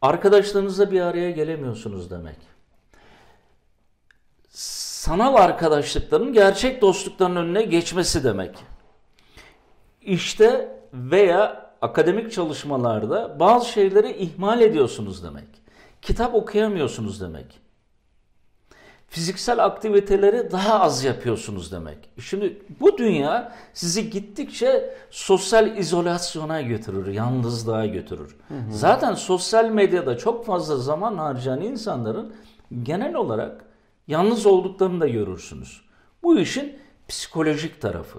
Arkadaşlarınızla 0.00 0.90
bir 0.90 1.00
araya 1.00 1.30
gelemiyorsunuz 1.30 2.10
demek. 2.10 2.36
Sanal 4.48 5.34
arkadaşlıkların 5.34 6.32
gerçek 6.32 6.82
dostlukların 6.82 7.36
önüne 7.36 7.62
geçmesi 7.62 8.24
demek. 8.24 8.64
İşte 10.00 10.78
veya 10.92 11.61
akademik 11.82 12.32
çalışmalarda 12.32 13.40
bazı 13.40 13.68
şeyleri 13.68 14.12
ihmal 14.12 14.60
ediyorsunuz 14.60 15.24
demek. 15.24 15.48
Kitap 16.02 16.34
okuyamıyorsunuz 16.34 17.20
demek. 17.20 17.62
Fiziksel 19.08 19.64
aktiviteleri 19.64 20.52
daha 20.52 20.80
az 20.80 21.04
yapıyorsunuz 21.04 21.72
demek. 21.72 21.98
Şimdi 22.18 22.62
bu 22.80 22.98
dünya 22.98 23.52
sizi 23.72 24.10
gittikçe 24.10 24.94
sosyal 25.10 25.76
izolasyona 25.76 26.60
götürür, 26.60 27.06
yalnızlığa 27.06 27.86
götürür. 27.86 28.36
Hı 28.48 28.54
hı. 28.54 28.58
Zaten 28.70 29.14
sosyal 29.14 29.64
medyada 29.64 30.18
çok 30.18 30.46
fazla 30.46 30.76
zaman 30.76 31.18
harcayan 31.18 31.60
insanların 31.60 32.34
genel 32.82 33.14
olarak 33.14 33.64
yalnız 34.08 34.46
olduklarını 34.46 35.00
da 35.00 35.08
görürsünüz. 35.08 35.80
Bu 36.22 36.38
işin 36.38 36.78
psikolojik 37.08 37.80
tarafı. 37.80 38.18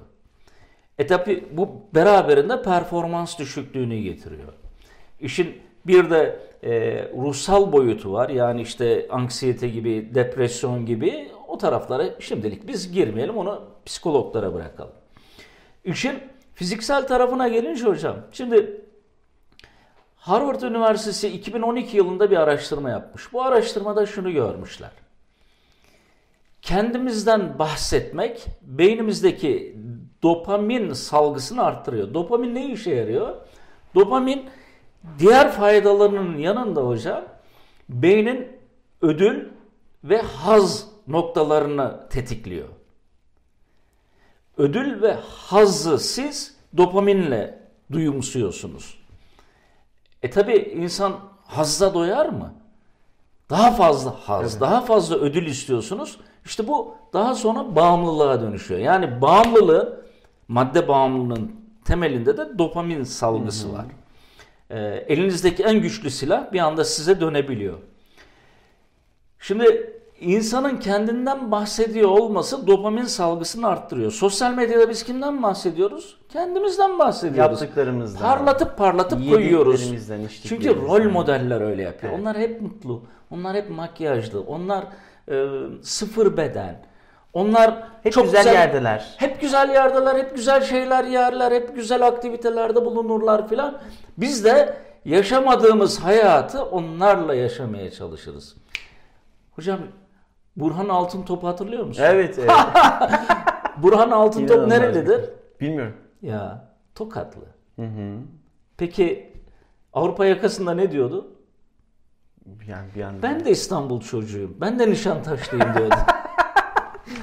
E 0.99 1.07
tabi 1.07 1.43
bu 1.51 1.69
beraberinde 1.95 2.61
performans 2.61 3.39
düşüklüğünü 3.39 3.99
getiriyor. 3.99 4.53
İşin 5.19 5.61
bir 5.87 6.09
de 6.09 6.39
e, 6.63 6.71
ruhsal 7.17 7.71
boyutu 7.71 8.13
var. 8.13 8.29
Yani 8.29 8.61
işte 8.61 9.07
anksiyete 9.09 9.69
gibi, 9.69 10.15
depresyon 10.15 10.85
gibi 10.85 11.31
o 11.47 11.57
taraflara 11.57 12.19
şimdilik 12.19 12.67
biz 12.67 12.91
girmeyelim 12.91 13.37
onu 13.37 13.61
psikologlara 13.85 14.53
bırakalım. 14.53 14.93
İşin 15.85 16.19
fiziksel 16.53 17.07
tarafına 17.07 17.47
gelince 17.47 17.85
hocam. 17.85 18.15
Şimdi 18.31 18.81
Harvard 20.15 20.61
Üniversitesi 20.61 21.27
2012 21.27 21.97
yılında 21.97 22.31
bir 22.31 22.37
araştırma 22.37 22.89
yapmış. 22.89 23.33
Bu 23.33 23.43
araştırmada 23.43 24.05
şunu 24.05 24.31
görmüşler. 24.31 24.91
Kendimizden 26.61 27.59
bahsetmek 27.59 28.45
beynimizdeki 28.61 29.77
dopamin 30.23 30.93
salgısını 30.93 31.63
arttırıyor. 31.63 32.13
Dopamin 32.13 32.55
ne 32.55 32.65
işe 32.65 32.91
yarıyor? 32.95 33.35
Dopamin 33.95 34.49
diğer 35.19 35.51
faydalarının 35.51 36.37
yanında 36.37 36.81
hocam 36.81 37.23
beynin 37.89 38.47
ödül 39.01 39.49
ve 40.03 40.21
haz 40.21 40.87
noktalarını 41.07 42.09
tetikliyor. 42.09 42.67
Ödül 44.57 45.01
ve 45.01 45.17
hazzı 45.27 45.99
siz 45.99 46.55
dopaminle 46.77 47.59
duyumsuyorsunuz. 47.91 48.97
E 50.23 50.29
tabi 50.29 50.55
insan 50.55 51.19
hazza 51.45 51.93
doyar 51.93 52.25
mı? 52.25 52.53
Daha 53.49 53.71
fazla 53.71 54.11
haz, 54.11 54.51
evet. 54.51 54.61
daha 54.61 54.81
fazla 54.81 55.15
ödül 55.15 55.45
istiyorsunuz. 55.45 56.19
İşte 56.45 56.67
bu 56.67 56.95
daha 57.13 57.35
sonra 57.35 57.75
bağımlılığa 57.75 58.41
dönüşüyor. 58.41 58.79
Yani 58.79 59.21
bağımlılığı 59.21 60.02
madde 60.47 60.87
bağımlılığının 60.87 61.51
temelinde 61.85 62.37
de 62.37 62.57
dopamin 62.57 63.03
salgısı 63.03 63.67
hmm. 63.67 63.73
var. 63.73 63.85
Ee, 64.69 65.05
elinizdeki 65.07 65.63
en 65.63 65.81
güçlü 65.81 66.09
silah 66.09 66.51
bir 66.51 66.59
anda 66.59 66.83
size 66.83 67.21
dönebiliyor. 67.21 67.77
Şimdi 69.39 69.93
insanın 70.19 70.77
kendinden 70.77 71.51
bahsediyor 71.51 72.09
olması 72.09 72.67
dopamin 72.67 73.03
salgısını 73.03 73.67
arttırıyor. 73.67 74.11
Sosyal 74.11 74.53
medyada 74.53 74.89
biz 74.89 75.03
kimden 75.03 75.43
bahsediyoruz? 75.43 76.17
Kendimizden 76.29 76.99
bahsediyoruz. 76.99 77.61
Yaptıklarımızdan. 77.61 78.21
Parlatıp 78.21 78.77
parlatıp 78.77 79.29
koyuyoruz. 79.29 79.93
Çünkü 80.43 80.75
rol 80.75 81.11
modeller 81.11 81.61
öyle 81.61 81.81
yapıyor. 81.81 82.13
Evet. 82.13 82.21
Onlar 82.21 82.37
hep 82.37 82.61
mutlu. 82.61 83.01
Onlar 83.31 83.55
hep 83.55 83.69
makyajlı. 83.69 84.41
Onlar 84.41 84.85
e, 85.31 85.47
sıfır 85.81 86.37
beden. 86.37 86.85
Onlar 87.33 87.83
hep 88.03 88.13
çok 88.13 88.23
güzel, 88.23 88.43
güzel 88.43 88.53
yerdeler. 88.53 89.15
Hep 89.17 89.41
güzel 89.41 89.69
yerdeler, 89.69 90.15
hep 90.15 90.35
güzel 90.35 90.61
şeyler 90.61 91.03
yerler, 91.03 91.51
hep 91.51 91.75
güzel 91.75 92.07
aktivitelerde 92.07 92.85
bulunurlar 92.85 93.47
filan. 93.47 93.81
Biz 94.17 94.45
de 94.45 94.77
yaşamadığımız 95.05 95.99
hayatı 95.99 96.63
onlarla 96.63 97.35
yaşamaya 97.35 97.91
çalışırız. 97.91 98.55
Hocam 99.51 99.79
Burhan 100.55 100.89
Altın 100.89 101.23
Top 101.23 101.43
hatırlıyor 101.43 101.85
musun? 101.85 102.03
Evet. 102.05 102.39
evet. 102.39 102.51
Burhan 103.77 104.11
Altın 104.11 104.47
Top 104.47 104.67
nerelidir? 104.67 105.29
Bilmiyorum. 105.61 105.93
Ya 106.21 106.69
Tokatlı. 106.95 107.45
Hı 107.75 107.85
hı. 107.85 108.17
Peki 108.77 109.33
Avrupa 109.93 110.25
yakasında 110.25 110.73
ne 110.73 110.91
diyordu? 110.91 111.33
Yani 112.67 112.87
bir 112.95 113.01
anda... 113.01 113.23
Ben 113.23 113.45
de 113.45 113.51
İstanbul 113.51 114.01
çocuğuyum. 114.01 114.57
Ben 114.61 114.79
de 114.79 114.89
Nişantaşlıyım 114.89 115.73
diyordu. 115.73 115.95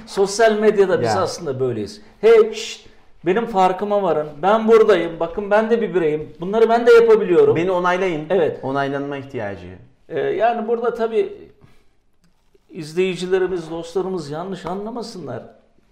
Sosyal 0.06 0.58
medyada 0.58 1.00
biz 1.00 1.08
ya. 1.08 1.22
aslında 1.22 1.60
böyleyiz. 1.60 2.02
Hey 2.20 2.52
şşt, 2.52 2.86
benim 3.26 3.46
farkıma 3.46 4.02
varın. 4.02 4.28
Ben 4.42 4.68
buradayım. 4.68 5.20
Bakın 5.20 5.50
ben 5.50 5.70
de 5.70 5.80
bir 5.80 5.94
bireyim. 5.94 6.32
Bunları 6.40 6.68
ben 6.68 6.86
de 6.86 6.92
yapabiliyorum. 6.92 7.56
Beni 7.56 7.70
onaylayın. 7.70 8.26
Evet. 8.30 8.60
Onaylanma 8.62 9.16
ihtiyacı. 9.16 9.66
Ee, 10.08 10.20
yani 10.20 10.68
burada 10.68 10.94
tabii 10.94 11.50
izleyicilerimiz, 12.70 13.70
dostlarımız 13.70 14.30
yanlış 14.30 14.66
anlamasınlar. 14.66 15.42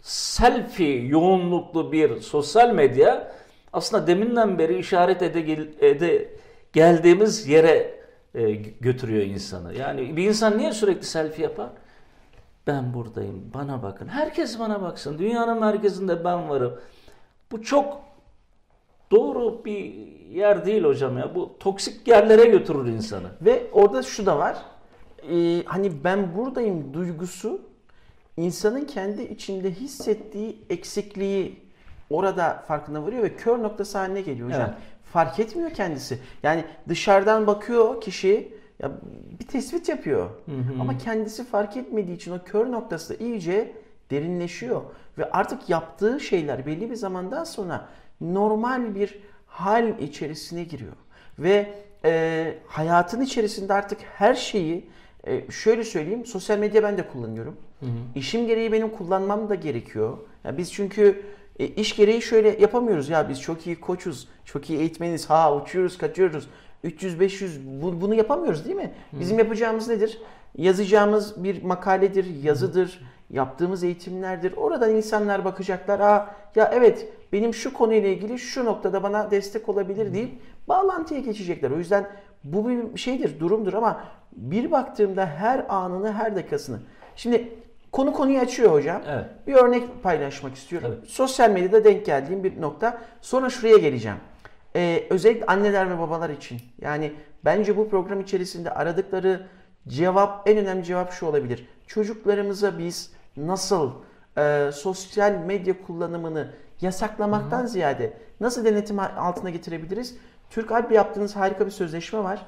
Selfie 0.02 1.06
yoğunluklu 1.06 1.92
bir 1.92 2.20
sosyal 2.20 2.74
medya 2.74 3.32
aslında 3.72 4.06
deminden 4.06 4.58
beri 4.58 4.78
işaret 4.78 5.22
ede, 5.22 5.68
ede 5.80 6.28
geldiğimiz 6.72 7.48
yere 7.48 7.98
e, 8.34 8.52
götürüyor 8.80 9.22
insanı. 9.22 9.74
Yani 9.74 10.16
bir 10.16 10.28
insan 10.28 10.58
niye 10.58 10.72
sürekli 10.72 11.06
selfie 11.06 11.44
yapar? 11.44 11.68
Ben 12.68 12.94
buradayım, 12.94 13.50
bana 13.54 13.82
bakın. 13.82 14.08
Herkes 14.08 14.58
bana 14.58 14.82
baksın. 14.82 15.18
Dünyanın 15.18 15.60
merkezinde 15.60 16.24
ben 16.24 16.48
varım. 16.48 16.80
Bu 17.52 17.62
çok 17.62 18.00
doğru 19.10 19.64
bir 19.64 19.94
yer 20.30 20.66
değil 20.66 20.84
hocam 20.84 21.18
ya. 21.18 21.34
Bu 21.34 21.58
toksik 21.60 22.08
yerlere 22.08 22.44
götürür 22.44 22.86
insanı. 22.86 23.28
Ve 23.42 23.66
orada 23.72 24.02
şu 24.02 24.26
da 24.26 24.38
var. 24.38 24.56
Ee, 25.30 25.62
hani 25.64 26.04
ben 26.04 26.36
buradayım 26.36 26.94
duygusu 26.94 27.60
insanın 28.36 28.84
kendi 28.84 29.22
içinde 29.22 29.70
hissettiği 29.70 30.64
eksikliği 30.70 31.62
orada 32.10 32.64
farkına 32.68 33.02
varıyor 33.02 33.22
ve 33.22 33.36
kör 33.36 33.62
noktası 33.62 33.98
haline 33.98 34.20
geliyor 34.20 34.48
hocam. 34.48 34.62
Evet. 34.62 34.78
Fark 35.12 35.40
etmiyor 35.40 35.70
kendisi. 35.70 36.18
Yani 36.42 36.64
dışarıdan 36.88 37.46
bakıyor 37.46 38.00
kişi 38.00 38.57
ya 38.82 38.92
bir 39.40 39.46
tespit 39.46 39.88
yapıyor. 39.88 40.30
Hı 40.46 40.52
hı. 40.52 40.80
Ama 40.80 40.98
kendisi 40.98 41.44
fark 41.44 41.76
etmediği 41.76 42.16
için 42.16 42.32
o 42.32 42.38
kör 42.44 42.72
noktası 42.72 43.16
iyice 43.20 43.72
derinleşiyor 44.10 44.82
ve 45.18 45.30
artık 45.30 45.68
yaptığı 45.68 46.20
şeyler 46.20 46.66
belli 46.66 46.90
bir 46.90 46.94
zamandan 46.94 47.44
sonra 47.44 47.88
normal 48.20 48.94
bir 48.94 49.18
hal 49.46 49.98
içerisine 49.98 50.64
giriyor 50.64 50.96
ve 51.38 51.74
e, 52.04 52.54
hayatın 52.66 53.20
içerisinde 53.20 53.72
artık 53.72 53.98
her 54.02 54.34
şeyi 54.34 54.88
e, 55.24 55.50
şöyle 55.50 55.84
söyleyeyim 55.84 56.26
sosyal 56.26 56.58
medya 56.58 56.82
ben 56.82 56.98
de 56.98 57.08
kullanıyorum. 57.08 57.56
Hı 57.80 57.86
hı. 57.86 57.90
İşim 58.14 58.46
gereği 58.46 58.72
benim 58.72 58.90
kullanmam 58.90 59.48
da 59.48 59.54
gerekiyor. 59.54 60.18
Ya 60.44 60.58
biz 60.58 60.72
çünkü 60.72 61.22
e, 61.58 61.66
iş 61.66 61.96
gereği 61.96 62.22
şöyle 62.22 62.60
yapamıyoruz 62.60 63.08
ya 63.08 63.28
biz 63.28 63.40
çok 63.40 63.66
iyi 63.66 63.80
koçuz, 63.80 64.28
çok 64.44 64.70
iyi 64.70 64.78
eğitmeniz, 64.78 65.30
ha 65.30 65.56
uçuyoruz, 65.56 65.98
kaçıyoruz. 65.98 66.48
300-500 66.84 67.82
bu, 67.82 68.00
bunu 68.00 68.14
yapamıyoruz 68.14 68.64
değil 68.64 68.76
mi? 68.76 68.90
Bizim 69.12 69.36
Hı. 69.36 69.40
yapacağımız 69.40 69.88
nedir? 69.88 70.20
Yazacağımız 70.56 71.44
bir 71.44 71.62
makaledir, 71.62 72.42
yazıdır, 72.42 73.00
yaptığımız 73.30 73.84
eğitimlerdir. 73.84 74.52
Oradan 74.56 74.90
insanlar 74.90 75.44
bakacaklar. 75.44 76.00
Aa 76.00 76.34
ya 76.54 76.70
evet 76.74 77.08
benim 77.32 77.54
şu 77.54 77.72
konuyla 77.72 78.08
ilgili 78.08 78.38
şu 78.38 78.64
noktada 78.64 79.02
bana 79.02 79.30
destek 79.30 79.68
olabilir 79.68 80.14
deyip 80.14 80.30
bağlantıya 80.68 81.20
geçecekler. 81.20 81.70
O 81.70 81.78
yüzden 81.78 82.10
bu 82.44 82.68
bir 82.68 82.98
şeydir, 82.98 83.40
durumdur 83.40 83.72
ama 83.72 84.00
bir 84.32 84.70
baktığımda 84.70 85.26
her 85.26 85.66
anını, 85.68 86.12
her 86.12 86.36
dakikasını. 86.36 86.78
Şimdi 87.16 87.52
konu 87.92 88.12
konuyu 88.12 88.38
açıyor 88.38 88.72
hocam. 88.72 89.02
Evet. 89.08 89.24
Bir 89.46 89.54
örnek 89.54 90.02
paylaşmak 90.02 90.54
istiyorum. 90.54 90.88
Evet. 90.92 91.08
Sosyal 91.08 91.50
medyada 91.50 91.84
denk 91.84 92.06
geldiğim 92.06 92.44
bir 92.44 92.60
nokta. 92.60 92.98
Sonra 93.20 93.50
şuraya 93.50 93.76
geleceğim. 93.76 94.16
Ee, 94.78 95.06
özellikle 95.10 95.46
anneler 95.46 95.90
ve 95.90 95.98
babalar 95.98 96.30
için. 96.30 96.60
Yani 96.80 97.12
bence 97.44 97.76
bu 97.76 97.88
program 97.90 98.20
içerisinde 98.20 98.70
aradıkları 98.70 99.46
cevap, 99.88 100.48
en 100.48 100.58
önemli 100.58 100.84
cevap 100.84 101.12
şu 101.12 101.26
olabilir. 101.26 101.68
Çocuklarımıza 101.86 102.78
biz 102.78 103.12
nasıl 103.36 103.90
e, 104.38 104.70
sosyal 104.72 105.32
medya 105.32 105.82
kullanımını 105.86 106.48
yasaklamaktan 106.80 107.66
ziyade 107.66 108.12
nasıl 108.40 108.64
denetim 108.64 108.98
altına 108.98 109.50
getirebiliriz? 109.50 110.16
Türk 110.50 110.72
Alp 110.72 110.92
yaptığınız 110.92 111.36
harika 111.36 111.66
bir 111.66 111.70
sözleşme 111.70 112.18
var. 112.24 112.46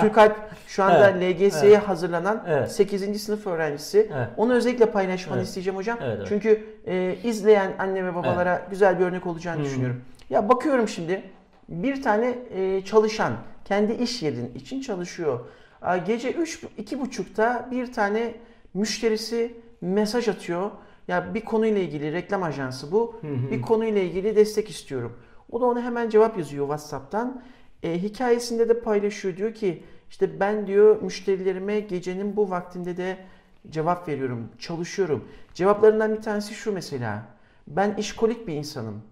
Türk 0.00 0.18
Alp 0.18 0.36
şu 0.66 0.84
anda 0.84 1.04
LGS'ye 1.04 1.78
hazırlanan 1.78 2.44
Evet. 2.48 2.72
8. 2.72 3.22
sınıf 3.22 3.46
öğrencisi. 3.46 4.10
Evet. 4.16 4.28
Onu 4.36 4.52
özellikle 4.54 4.86
paylaşmanı 4.86 5.38
Evet. 5.38 5.48
isteyeceğim 5.48 5.76
hocam. 5.76 5.98
Evet, 6.02 6.14
evet. 6.18 6.26
Çünkü 6.28 6.66
e, 6.86 7.16
izleyen 7.24 7.72
anne 7.78 8.04
ve 8.04 8.14
babalara 8.14 8.62
güzel 8.70 8.98
bir 8.98 9.04
örnek 9.04 9.26
olacağını 9.26 9.64
düşünüyorum. 9.64 10.00
Ya 10.30 10.48
bakıyorum 10.48 10.88
şimdi 10.88 11.22
bir 11.70 12.02
tane 12.02 12.38
e, 12.50 12.84
çalışan 12.84 13.32
kendi 13.64 13.92
iş 13.92 14.22
yerin 14.22 14.54
için 14.54 14.80
çalışıyor. 14.80 15.40
Aa, 15.82 15.96
Gece 15.96 16.32
3 16.32 16.64
iki 16.78 17.00
buçukta 17.00 17.68
bir 17.70 17.92
tane 17.92 18.34
müşterisi 18.74 19.54
mesaj 19.80 20.28
atıyor. 20.28 20.70
Ya 21.08 21.34
bir 21.34 21.40
konuyla 21.40 21.80
ilgili 21.80 22.12
reklam 22.12 22.42
ajansı 22.42 22.92
bu. 22.92 23.20
Bir 23.50 23.62
konuyla 23.62 24.00
ilgili 24.00 24.36
destek 24.36 24.70
istiyorum. 24.70 25.16
O 25.50 25.60
da 25.60 25.66
ona 25.66 25.82
hemen 25.82 26.10
cevap 26.10 26.38
yazıyor 26.38 26.64
WhatsApp'tan. 26.64 27.42
E, 27.82 28.02
hikayesinde 28.02 28.68
de 28.68 28.80
paylaşıyor 28.80 29.36
diyor 29.36 29.54
ki 29.54 29.82
işte 30.10 30.40
ben 30.40 30.66
diyor 30.66 31.02
müşterilerime 31.02 31.80
gecenin 31.80 32.36
bu 32.36 32.50
vaktinde 32.50 32.96
de 32.96 33.16
cevap 33.70 34.08
veriyorum, 34.08 34.48
çalışıyorum. 34.58 35.24
Cevaplarından 35.54 36.16
bir 36.16 36.22
tanesi 36.22 36.54
şu 36.54 36.72
mesela. 36.72 37.22
Ben 37.66 37.94
işkolik 37.94 38.46
bir 38.48 38.54
insanım. 38.54 39.02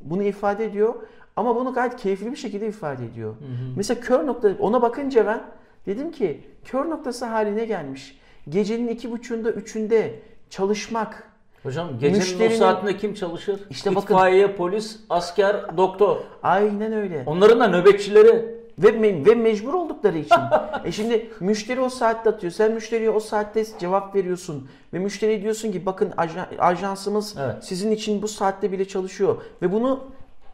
Bunu 0.00 0.22
ifade 0.22 0.64
ediyor 0.64 0.94
ama 1.36 1.56
bunu 1.56 1.72
gayet 1.72 1.96
keyifli 1.96 2.30
bir 2.32 2.36
şekilde 2.36 2.66
ifade 2.68 3.04
ediyor. 3.04 3.34
Mesela 3.76 4.00
kör 4.00 4.26
nokta 4.26 4.50
ona 4.58 4.82
bakınca 4.82 5.26
ben 5.26 5.42
dedim 5.86 6.10
ki 6.12 6.40
kör 6.64 6.90
noktası 6.90 7.24
haline 7.26 7.64
gelmiş. 7.64 8.18
Gecenin 8.48 8.88
iki 8.88 9.10
buçuğunda 9.10 9.50
üçünde 9.50 10.14
çalışmak. 10.50 11.32
Hocam 11.62 11.88
gecenin 11.98 12.18
Müşterinin- 12.20 12.54
o 12.54 12.58
saatinde 12.58 12.96
kim 12.96 13.14
çalışır? 13.14 13.60
İşte 13.70 13.94
bakın- 13.94 14.14
İtfaiye, 14.14 14.52
polis, 14.54 15.00
asker, 15.10 15.76
doktor. 15.76 16.16
Aynen 16.42 16.92
öyle. 16.92 17.22
Onların 17.26 17.60
da 17.60 17.66
nöbetçileri. 17.68 18.62
Ve, 18.78 18.88
me- 18.88 19.26
ve 19.26 19.34
mecbur 19.34 19.74
oldukları 19.74 20.18
için. 20.18 20.36
e 20.84 20.92
şimdi 20.92 21.30
müşteri 21.40 21.80
o 21.80 21.88
saatte 21.88 22.30
atıyor. 22.30 22.52
Sen 22.52 22.72
müşteriye 22.72 23.10
o 23.10 23.20
saatte 23.20 23.64
cevap 23.78 24.14
veriyorsun. 24.14 24.68
Ve 24.94 24.98
müşteriye 24.98 25.42
diyorsun 25.42 25.72
ki 25.72 25.86
bakın 25.86 26.10
ajan- 26.16 26.46
ajansımız 26.58 27.36
Evet. 27.40 27.64
sizin 27.64 27.90
için 27.90 28.22
bu 28.22 28.28
saatte 28.28 28.72
bile 28.72 28.84
çalışıyor. 28.88 29.42
Ve 29.62 29.72
bunu 29.72 30.00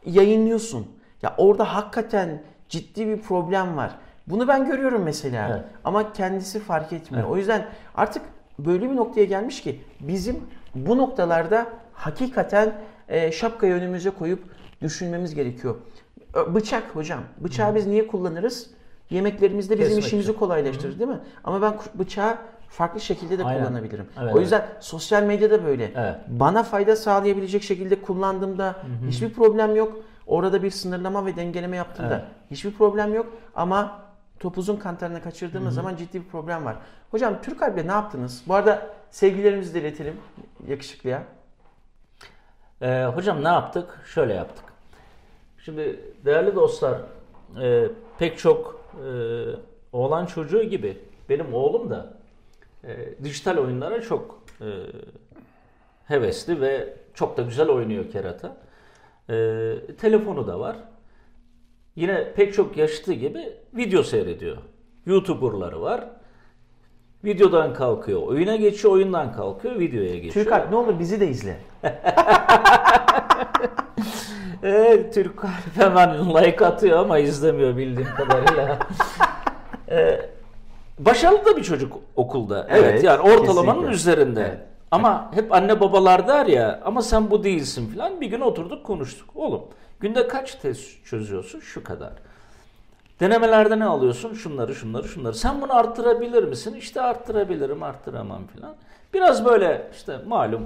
yayınlıyorsun. 0.05 0.87
Ya 1.21 1.33
orada 1.37 1.75
hakikaten 1.75 2.41
ciddi 2.69 3.07
bir 3.07 3.21
problem 3.21 3.77
var. 3.77 3.95
Bunu 4.27 4.47
ben 4.47 4.65
görüyorum 4.65 5.03
mesela. 5.03 5.49
Evet. 5.49 5.63
Ama 5.83 6.13
kendisi 6.13 6.59
fark 6.59 6.93
etmiyor. 6.93 7.29
O 7.29 7.37
yüzden 7.37 7.65
artık 7.95 8.21
böyle 8.59 8.89
bir 8.91 8.95
noktaya 8.95 9.25
gelmiş 9.25 9.61
ki 9.61 9.81
bizim 9.99 10.43
bu 10.75 10.97
noktalarda 10.97 11.67
hakikaten 11.93 12.73
e, 13.07 13.31
şapkayı 13.31 13.73
önümüze 13.73 14.09
koyup 14.09 14.43
düşünmemiz 14.81 15.35
gerekiyor. 15.35 15.75
Bıçak 16.53 16.95
hocam. 16.95 17.19
Bıçağı 17.37 17.75
biz 17.75 17.87
niye 17.87 18.07
kullanırız? 18.07 18.67
Yemeklerimizde 19.09 19.73
bizim 19.73 19.87
Kesmek 19.89 20.05
işimizi 20.05 20.29
için. 20.31 20.39
kolaylaştırır 20.39 20.99
değil 20.99 21.09
mi? 21.09 21.19
Ama 21.43 21.61
ben 21.61 21.73
bıçağı 21.99 22.37
farklı 22.69 22.99
şekilde 22.99 23.39
de 23.39 23.43
Aynen. 23.43 23.65
kullanabilirim. 23.65 24.07
Evet, 24.21 24.35
o 24.35 24.39
yüzden 24.39 24.65
sosyal 24.79 25.23
medyada 25.23 25.65
böyle. 25.65 25.91
Evet. 25.95 26.15
Bana 26.27 26.63
fayda 26.63 26.95
sağlayabilecek 26.95 27.63
şekilde 27.63 28.01
kullandığımda 28.01 28.75
hiçbir 29.07 29.33
problem 29.33 29.75
yok. 29.75 29.97
Orada 30.27 30.63
bir 30.63 30.71
sınırlama 30.71 31.25
ve 31.25 31.35
dengeleme 31.35 31.77
yaptığımda 31.77 32.15
Evet. 32.15 32.25
hiçbir 32.51 32.71
problem 32.73 33.13
yok. 33.13 33.27
Ama 33.55 33.99
topuzun 34.39 34.75
kantarını 34.75 35.23
kaçırdığımız 35.23 35.75
zaman 35.75 35.95
ciddi 35.95 36.19
bir 36.19 36.27
problem 36.27 36.65
var. 36.65 36.75
Hocam 37.11 37.41
Türk 37.41 37.61
Alp'le 37.61 37.87
ne 37.87 37.91
yaptınız? 37.91 38.43
Bu 38.47 38.53
arada 38.53 38.87
sevgilerimizi 39.11 39.73
de 39.73 39.79
iletelim 39.81 40.15
yakışıklıya. 40.67 41.23
Ee, 42.81 43.05
hocam 43.15 43.43
ne 43.43 43.47
yaptık? 43.47 44.01
Şöyle 44.05 44.33
yaptık. 44.33 44.65
Şimdi 45.65 45.99
değerli 46.25 46.55
dostlar, 46.55 47.01
e, 47.61 47.87
pek 48.19 48.37
çok 48.37 48.81
e, 48.95 49.09
oğlan 49.93 50.25
çocuğu 50.25 50.63
gibi 50.63 50.97
benim 51.29 51.53
oğlum 51.53 51.89
da 51.89 52.13
e, 52.83 53.23
dijital 53.23 53.57
oyunlara 53.57 54.01
çok 54.01 54.43
e, 54.61 54.67
hevesli 56.07 56.61
ve 56.61 56.93
çok 57.13 57.37
da 57.37 57.41
güzel 57.41 57.69
oynuyor 57.69 58.11
kerata. 58.11 58.57
E, 59.29 59.35
telefonu 59.97 60.47
da 60.47 60.59
var. 60.59 60.77
Yine 61.95 62.33
pek 62.33 62.53
çok 62.53 62.77
yaşıtı 62.77 63.13
gibi 63.13 63.53
video 63.73 64.03
seyrediyor. 64.03 64.57
YouTuber'ları 65.05 65.81
var. 65.81 66.03
Videodan 67.23 67.73
kalkıyor, 67.73 68.21
oyuna 68.21 68.55
geçiyor, 68.55 68.93
oyundan 68.93 69.33
kalkıyor, 69.33 69.79
videoya 69.79 70.15
geçiyor. 70.15 70.33
Türk 70.33 70.51
Alp 70.51 70.69
ne 70.69 70.75
olur 70.75 70.99
bizi 70.99 71.19
de 71.19 71.27
izle. 71.27 71.57
Evet, 74.63 75.13
Türk 75.13 75.43
hemen 75.75 76.29
like 76.29 76.65
atıyor 76.65 76.99
ama 76.99 77.19
izlemiyor 77.19 77.77
bildiğim 77.77 78.09
kadarıyla. 78.15 78.79
Ee, 79.91 80.29
başarılı 80.99 81.45
da 81.45 81.57
bir 81.57 81.63
çocuk 81.63 81.93
okulda. 82.15 82.67
Evet, 82.69 82.83
Evet, 82.83 83.03
yani 83.03 83.19
ortalamanın 83.21 83.73
kesinlikle. 83.73 83.95
üzerinde. 83.95 84.41
Evet. 84.41 84.59
Ama 84.91 85.31
hep 85.33 85.53
anne 85.53 85.79
babalar 85.79 86.27
der 86.27 86.45
ya 86.45 86.79
ama 86.85 87.01
sen 87.01 87.31
bu 87.31 87.43
değilsin 87.43 87.93
falan. 87.95 88.21
Bir 88.21 88.27
gün 88.27 88.41
oturduk 88.41 88.85
konuştuk. 88.85 89.29
Oğlum 89.35 89.61
günde 89.99 90.27
kaç 90.27 90.55
test 90.55 91.05
çözüyorsun? 91.05 91.59
Şu 91.59 91.83
kadar. 91.83 92.11
Denemelerde 93.19 93.79
ne 93.79 93.85
alıyorsun? 93.85 94.33
Şunları, 94.33 94.75
şunları, 94.75 95.07
şunları. 95.07 95.33
Sen 95.35 95.61
bunu 95.61 95.75
arttırabilir 95.75 96.43
misin? 96.43 96.73
İşte 96.75 97.01
arttırabilirim, 97.01 97.83
arttıramam 97.83 98.41
falan. 98.47 98.75
Biraz 99.13 99.45
böyle 99.45 99.87
işte 99.95 100.17
malum 100.27 100.61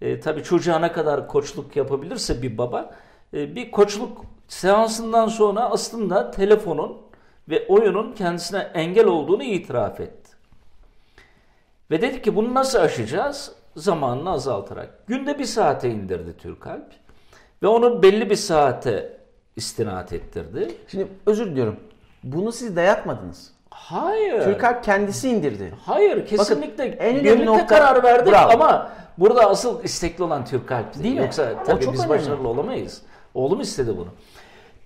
e, 0.00 0.20
tabii 0.20 0.42
çocuğa 0.42 0.78
ne 0.78 0.92
kadar 0.92 1.28
koçluk 1.28 1.76
yapabilirse 1.76 2.42
bir 2.42 2.58
baba 2.58 2.90
e, 3.34 3.54
bir 3.56 3.70
koçluk 3.70 4.24
seansından 4.48 5.28
sonra 5.28 5.60
aslında 5.70 6.30
telefonun 6.30 6.96
ve 7.48 7.66
oyunun 7.68 8.12
kendisine 8.12 8.58
engel 8.74 9.06
olduğunu 9.06 9.42
itiraf 9.42 10.00
etti. 10.00 10.30
Ve 11.90 12.02
dedik 12.02 12.24
ki 12.24 12.36
bunu 12.36 12.54
nasıl 12.54 12.78
aşacağız? 12.78 13.52
Zamanını 13.76 14.30
azaltarak. 14.30 15.06
Günde 15.06 15.38
bir 15.38 15.44
saate 15.44 15.90
indirdi 15.90 16.36
Türkalp. 16.36 16.86
Ve 17.62 17.66
onu 17.66 18.02
belli 18.02 18.30
bir 18.30 18.36
saate 18.36 19.16
istinat 19.56 20.12
ettirdi. 20.12 20.74
Şimdi 20.88 21.08
özür 21.26 21.46
diliyorum. 21.46 21.76
Bunu 22.24 22.52
siz 22.52 22.76
dayatmadınız. 22.76 23.52
Hayır. 23.70 24.44
Türk 24.44 24.64
Alp 24.64 24.84
kendisi 24.84 25.28
indirdi. 25.28 25.74
Hayır 25.86 26.26
kesinlikle 26.26 26.84
en 26.84 27.14
önemli 27.16 27.24
birlikte 27.24 27.44
nokta- 27.46 27.66
karar 27.66 28.02
verdik 28.02 28.32
Bravo. 28.32 28.52
ama 28.52 28.92
burada 29.18 29.50
asıl 29.50 29.84
istekli 29.84 30.24
olan 30.24 30.44
Türk 30.44 30.72
Alp 30.72 31.02
Değil 31.02 31.14
mi? 31.14 31.20
Yoksa 31.20 31.62
tabii 31.64 31.80
biz 31.80 31.88
önemli. 32.00 32.08
başarılı 32.08 32.48
olamayız. 32.48 33.02
Oğlum 33.34 33.60
istedi 33.60 33.96
bunu. 33.96 34.08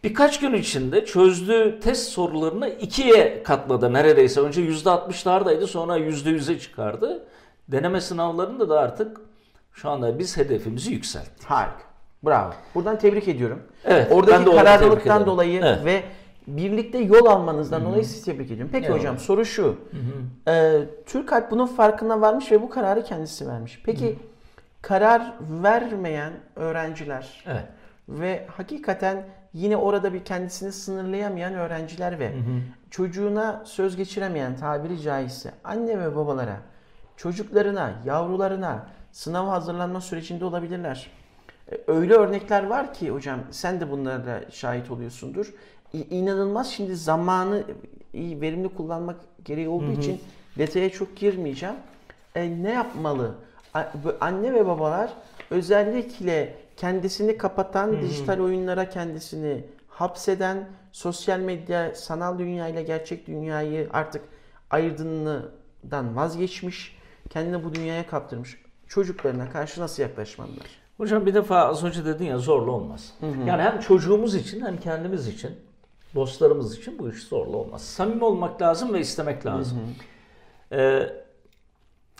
Birkaç 0.06 0.40
gün 0.40 0.54
içinde 0.54 1.04
çözdüğü 1.04 1.80
test 1.80 2.08
sorularını 2.08 2.68
ikiye 2.68 3.42
katladı 3.42 3.92
neredeyse. 3.92 4.40
Önce 4.40 4.62
%60'lardaydı 4.62 5.66
sonra 5.66 5.98
%100'e 5.98 6.58
çıkardı. 6.58 7.24
Deneme 7.68 8.00
sınavlarında 8.00 8.68
da 8.68 8.80
artık 8.80 9.20
şu 9.72 9.90
anda 9.90 10.18
biz 10.18 10.36
hedefimizi 10.36 10.92
yükselttik. 10.92 11.44
Harika. 11.50 11.82
Bravo. 12.26 12.50
Buradan 12.74 12.98
tebrik 12.98 13.28
ediyorum. 13.28 13.62
Evet, 13.84 14.12
Oradaki 14.12 14.50
kararlılıktan 14.50 15.26
dolayı 15.26 15.60
Evet. 15.64 15.84
ve 15.84 16.02
birlikte 16.46 16.98
yol 16.98 17.26
almanızdan 17.26 17.84
dolayı 17.84 18.04
sizi 18.04 18.24
tebrik 18.24 18.50
ediyorum. 18.50 18.70
Peki 18.72 18.84
Eyvallah. 18.86 19.00
hocam 19.00 19.18
soru 19.18 19.44
şu. 19.44 19.76
Ee, 20.48 20.80
Türk 21.06 21.32
Alp 21.32 21.50
bunun 21.50 21.66
farkına 21.66 22.20
varmış 22.20 22.52
ve 22.52 22.62
bu 22.62 22.70
kararı 22.70 23.04
kendisi 23.04 23.48
vermiş. 23.48 23.82
Peki 23.84 24.18
karar 24.82 25.32
vermeyen 25.62 26.32
öğrenciler 26.56 27.44
Evet. 27.46 27.64
ve 28.08 28.46
hakikaten 28.56 29.26
yine 29.56 29.76
orada 29.76 30.12
bir 30.14 30.24
kendisini 30.24 30.72
sınırlayamayan 30.72 31.54
öğrenciler 31.54 32.18
ve 32.18 32.32
çocuğuna 32.90 33.62
söz 33.64 33.96
geçiremeyen 33.96 34.56
tabiri 34.56 35.00
caizse 35.00 35.50
anne 35.64 35.98
ve 36.00 36.16
babalara 36.16 36.56
çocuklarına, 37.16 37.92
yavrularına 38.04 38.86
sınav 39.12 39.46
hazırlanma 39.48 40.00
sürecinde 40.00 40.44
olabilirler. 40.44 41.10
E, 41.72 41.78
Öyle 41.86 42.14
örnekler 42.14 42.66
var 42.66 42.94
ki 42.94 43.10
hocam 43.10 43.40
sen 43.50 43.80
de 43.80 43.90
bunlara 43.90 44.40
şahit 44.50 44.90
oluyorsundur. 44.90 45.54
İnanılmaz 46.10 46.68
şimdi 46.70 46.96
zamanı 46.96 47.62
iyi 48.12 48.40
verimli 48.40 48.68
kullanmak 48.68 49.16
gereği 49.44 49.68
olduğu 49.68 49.92
için 49.92 50.20
detaya 50.58 50.90
çok 50.90 51.16
girmeyeceğim. 51.16 51.74
E, 52.34 52.62
ne 52.62 52.70
yapmalı? 52.70 53.34
Anne 54.20 54.54
ve 54.54 54.66
babalar 54.66 55.10
özellikle 55.50 56.54
kendisini 56.76 57.38
kapatan 57.38 58.00
dijital 58.02 58.40
oyunlara 58.40 58.88
kendisini 58.88 59.64
hapseden, 59.88 60.68
sosyal 60.92 61.38
medya, 61.40 61.94
sanal 61.94 62.38
dünya 62.38 62.68
ile 62.68 62.82
gerçek 62.82 63.26
dünyayı 63.26 63.88
artık 63.92 64.22
ayırdığından 64.70 66.16
vazgeçmiş, 66.16 66.98
kendini 67.30 67.64
bu 67.64 67.74
dünyaya 67.74 68.06
kaptırmış 68.06 68.62
çocuklarına 68.88 69.50
karşı 69.50 69.80
nasıl 69.80 70.02
yaklaşmalılar? 70.02 70.66
Hocam 70.96 71.26
bir 71.26 71.34
defa 71.34 71.58
az 71.58 71.84
önce 71.84 72.04
dedin 72.04 72.24
ya 72.24 72.38
zorlu 72.38 72.72
olmaz. 72.72 73.12
Yani 73.46 73.62
hem 73.62 73.80
çocuğumuz 73.80 74.34
için 74.34 74.66
hem 74.66 74.76
kendimiz 74.76 75.28
için, 75.28 75.50
dostlarımız 76.14 76.78
için 76.78 76.98
bu 76.98 77.10
iş 77.10 77.22
zorlu 77.22 77.56
olmaz. 77.56 77.82
Samimi 77.82 78.24
olmak 78.24 78.62
lazım 78.62 78.94
ve 78.94 79.00
istemek 79.00 79.46
lazım. 79.46 79.78
Ee, 80.72 81.08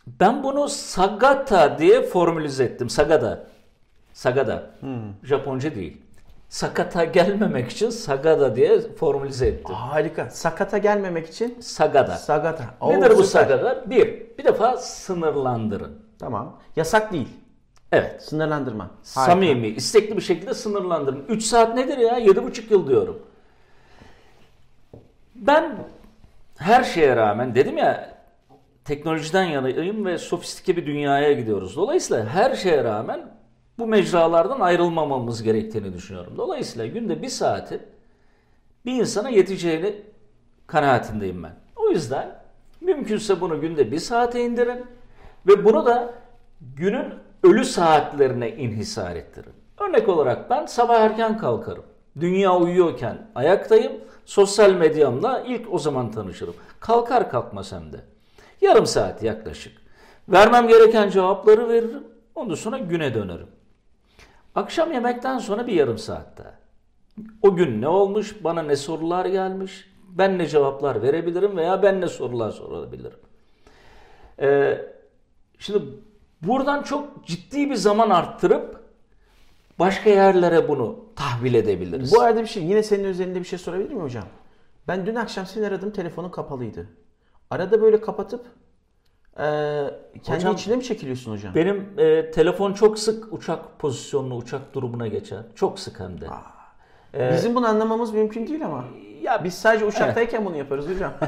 ben 0.06 0.42
bunu 0.42 0.68
Sagata 0.68 1.78
diye 1.78 2.02
formülize 2.02 2.64
ettim. 2.64 2.90
Sagada. 4.16 4.70
Sagada. 4.80 5.14
Japonca 5.22 5.74
değil. 5.74 6.02
Sakata 6.48 7.04
gelmemek 7.04 7.70
için 7.70 7.90
Sagada 7.90 8.56
diye 8.56 8.80
formülize 8.80 9.46
ettim. 9.46 9.74
Harika. 9.74 10.30
Sakata 10.30 10.78
gelmemek 10.78 11.28
için 11.28 11.60
Sagada. 11.60 12.16
sagata. 12.16 12.64
Nedir 12.82 13.10
Oo, 13.10 13.18
bu 13.18 13.24
süper. 13.24 13.42
Sagada? 13.42 13.90
Bir, 13.90 14.38
bir 14.38 14.44
defa 14.44 14.76
sınırlandırın. 14.76 16.02
Tamam. 16.18 16.60
Yasak 16.76 17.12
değil. 17.12 17.28
Evet. 17.92 18.22
Sınırlandırma. 18.22 18.84
Harika. 18.84 19.32
Samimi, 19.32 19.68
istekli 19.68 20.16
bir 20.16 20.22
şekilde 20.22 20.54
sınırlandırın. 20.54 21.24
3 21.28 21.44
saat 21.44 21.74
nedir 21.74 21.98
ya? 21.98 22.18
7,5 22.18 22.72
yıl 22.72 22.88
diyorum. 22.88 23.22
Ben 25.34 25.78
her 26.58 26.84
şeye 26.84 27.16
rağmen 27.16 27.54
dedim 27.54 27.78
ya 27.78 28.16
teknolojiden 28.84 29.44
yanayım 29.44 30.04
ve 30.04 30.18
sofistike 30.18 30.76
bir 30.76 30.86
dünyaya 30.86 31.32
gidiyoruz. 31.32 31.76
Dolayısıyla 31.76 32.24
her 32.26 32.54
şeye 32.54 32.84
rağmen 32.84 33.36
bu 33.78 33.86
mecralardan 33.86 34.60
ayrılmamamız 34.60 35.42
gerektiğini 35.42 35.92
düşünüyorum. 35.92 36.34
Dolayısıyla 36.36 36.86
günde 36.86 37.22
bir 37.22 37.28
saati 37.28 37.80
bir 38.84 38.92
insana 38.92 39.28
yeteceğini 39.28 40.02
kanaatindeyim 40.66 41.42
ben. 41.42 41.54
O 41.76 41.90
yüzden 41.90 42.38
mümkünse 42.80 43.40
bunu 43.40 43.60
günde 43.60 43.92
bir 43.92 43.98
saate 43.98 44.44
indirin 44.44 44.86
ve 45.46 45.64
bunu 45.64 45.86
da 45.86 46.14
günün 46.76 47.14
ölü 47.42 47.64
saatlerine 47.64 48.56
inhisar 48.56 49.16
ettirin. 49.16 49.52
Örnek 49.80 50.08
olarak 50.08 50.50
ben 50.50 50.66
sabah 50.66 51.00
erken 51.00 51.38
kalkarım. 51.38 51.84
Dünya 52.20 52.56
uyuyorken 52.56 53.26
ayaktayım. 53.34 53.92
Sosyal 54.24 54.72
medyamla 54.72 55.40
ilk 55.40 55.74
o 55.74 55.78
zaman 55.78 56.10
tanışırım. 56.10 56.54
Kalkar 56.80 57.30
kalkmaz 57.30 57.72
hem 57.72 57.92
de. 57.92 58.00
Yarım 58.60 58.86
saat 58.86 59.22
yaklaşık. 59.22 59.72
Vermem 60.28 60.68
gereken 60.68 61.10
cevapları 61.10 61.68
veririm. 61.68 62.04
Ondan 62.34 62.54
sonra 62.54 62.78
güne 62.78 63.14
dönerim. 63.14 63.46
Akşam 64.56 64.92
yemekten 64.92 65.38
sonra 65.38 65.66
bir 65.66 65.72
yarım 65.72 65.98
saat 65.98 66.38
daha. 66.38 66.54
O 67.42 67.56
gün 67.56 67.82
ne 67.82 67.88
olmuş, 67.88 68.44
bana 68.44 68.62
ne 68.62 68.76
sorular 68.76 69.26
gelmiş, 69.26 69.90
ben 70.08 70.38
ne 70.38 70.46
cevaplar 70.46 71.02
verebilirim 71.02 71.56
veya 71.56 71.82
ben 71.82 72.00
ne 72.00 72.08
sorular 72.08 72.50
sorabilirim. 72.50 73.18
Ee, 74.40 74.78
şimdi 75.58 75.84
buradan 76.42 76.82
çok 76.82 77.26
ciddi 77.26 77.70
bir 77.70 77.74
zaman 77.74 78.10
arttırıp 78.10 78.80
başka 79.78 80.10
yerlere 80.10 80.68
bunu 80.68 81.04
tahvil 81.16 81.54
edebiliriz. 81.54 82.12
Bu 82.14 82.20
arada 82.20 82.42
bir 82.42 82.46
şey 82.46 82.62
yine 82.62 82.82
senin 82.82 83.04
özelinde 83.04 83.38
bir 83.38 83.44
şey 83.44 83.58
sorabilir 83.58 83.88
miyim 83.88 84.02
hocam? 84.02 84.24
Ben 84.88 85.06
dün 85.06 85.14
akşam 85.14 85.46
seni 85.46 85.66
aradım 85.66 85.90
telefonun 85.90 86.30
kapalıydı. 86.30 86.86
Arada 87.50 87.82
böyle 87.82 88.00
kapatıp 88.00 88.46
e, 89.38 89.44
kendi 90.22 90.44
Hocam- 90.44 90.54
içine 90.54 90.76
mi 90.76 90.84
çekiliyorsun 90.84 91.32
hocam? 91.32 91.54
Benim 91.54 91.86
e, 91.98 92.30
telefon 92.30 92.72
çok 92.72 92.98
sık 92.98 93.32
uçak 93.32 93.78
pozisyonuna, 93.78 94.36
uçak 94.36 94.74
durumuna 94.74 95.06
geçer. 95.06 95.38
Çok 95.54 95.78
sık 95.78 96.00
hem 96.00 96.20
de. 96.20 96.26
Bizim 97.32 97.54
bunu 97.54 97.66
anlamamız 97.66 98.14
mümkün 98.14 98.46
değil 98.46 98.66
ama. 98.66 98.84
Ya 99.22 99.44
Biz 99.44 99.54
sadece 99.54 99.84
uçaktayken 99.84 100.44
bunu 100.44 100.56
yaparız 100.56 100.88
hocam. 100.88 101.12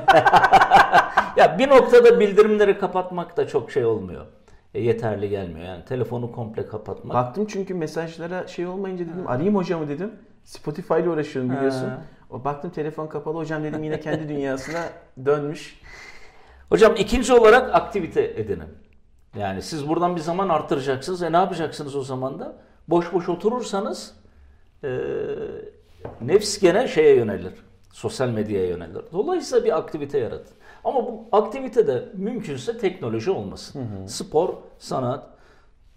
Ya 1.36 1.58
bir 1.58 1.68
noktada 1.68 2.20
bildirimleri 2.20 2.78
kapatmak 2.78 3.36
da 3.36 3.48
çok 3.48 3.70
şey 3.70 3.84
olmuyor. 3.84 4.26
E, 4.74 4.80
yeterli 4.80 5.28
gelmiyor. 5.28 5.66
Yani 5.66 5.84
telefonu 5.84 6.32
komple 6.32 6.66
kapatmak. 6.66 7.14
Baktım 7.14 7.46
çünkü 7.46 7.74
mesajlara 7.74 8.46
şey 8.46 8.66
olmayınca 8.66 9.04
dedim 9.04 9.26
arayayım 9.26 9.56
hocamı 9.56 9.88
dedim. 9.88 10.12
Spotify 10.44 10.94
ile 10.94 11.08
uğraşıyorum 11.08 11.50
biliyorsun. 11.56 11.88
Ha. 11.88 11.98
O 12.30 12.44
baktım 12.44 12.70
telefon 12.70 13.06
kapalı 13.06 13.38
hocam 13.38 13.64
dedim 13.64 13.82
yine 13.82 14.00
kendi 14.00 14.28
dünyasına 14.28 14.84
dönmüş. 15.24 15.80
Hocam 16.68 16.94
ikinci 16.98 17.32
olarak 17.32 17.74
aktivite 17.74 18.22
edinin. 18.36 18.68
Yani 19.38 19.62
siz 19.62 19.88
buradan 19.88 20.16
bir 20.16 20.20
zaman 20.20 20.48
arttıracaksınız. 20.48 21.22
E 21.22 21.32
ne 21.32 21.36
yapacaksınız 21.36 21.96
o 21.96 22.02
zaman 22.02 22.40
da? 22.40 22.56
Boş 22.88 23.12
boş 23.12 23.28
oturursanız 23.28 24.14
e, 24.84 25.00
nefs 26.20 26.58
gene 26.58 26.88
şeye 26.88 27.14
yönelir. 27.14 27.52
Sosyal 27.92 28.28
medyaya 28.28 28.66
yönelir. 28.66 29.02
Dolayısıyla 29.12 29.64
bir 29.64 29.78
aktivite 29.78 30.18
yaratın. 30.18 30.54
Ama 30.84 31.06
bu 31.06 31.24
aktivitede 31.32 32.08
mümkünse 32.14 32.78
teknoloji 32.78 33.30
olmasın. 33.30 34.06
Spor, 34.06 34.54
sanat, 34.78 35.26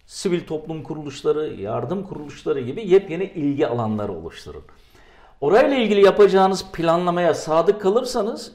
sivil 0.06 0.48
toplum 0.48 0.84
kuruluşları, 0.84 1.54
yardım 1.54 2.04
kuruluşları 2.04 2.60
gibi 2.62 2.88
yepyeni 2.88 3.24
ilgi 3.24 3.68
alanları 3.68 4.14
oluşturun. 4.14 4.64
Orayla 5.42 5.78
ilgili 5.78 6.06
yapacağınız 6.06 6.66
planlamaya 6.74 7.34
sadık 7.34 7.82
kalırsanız 7.82 8.52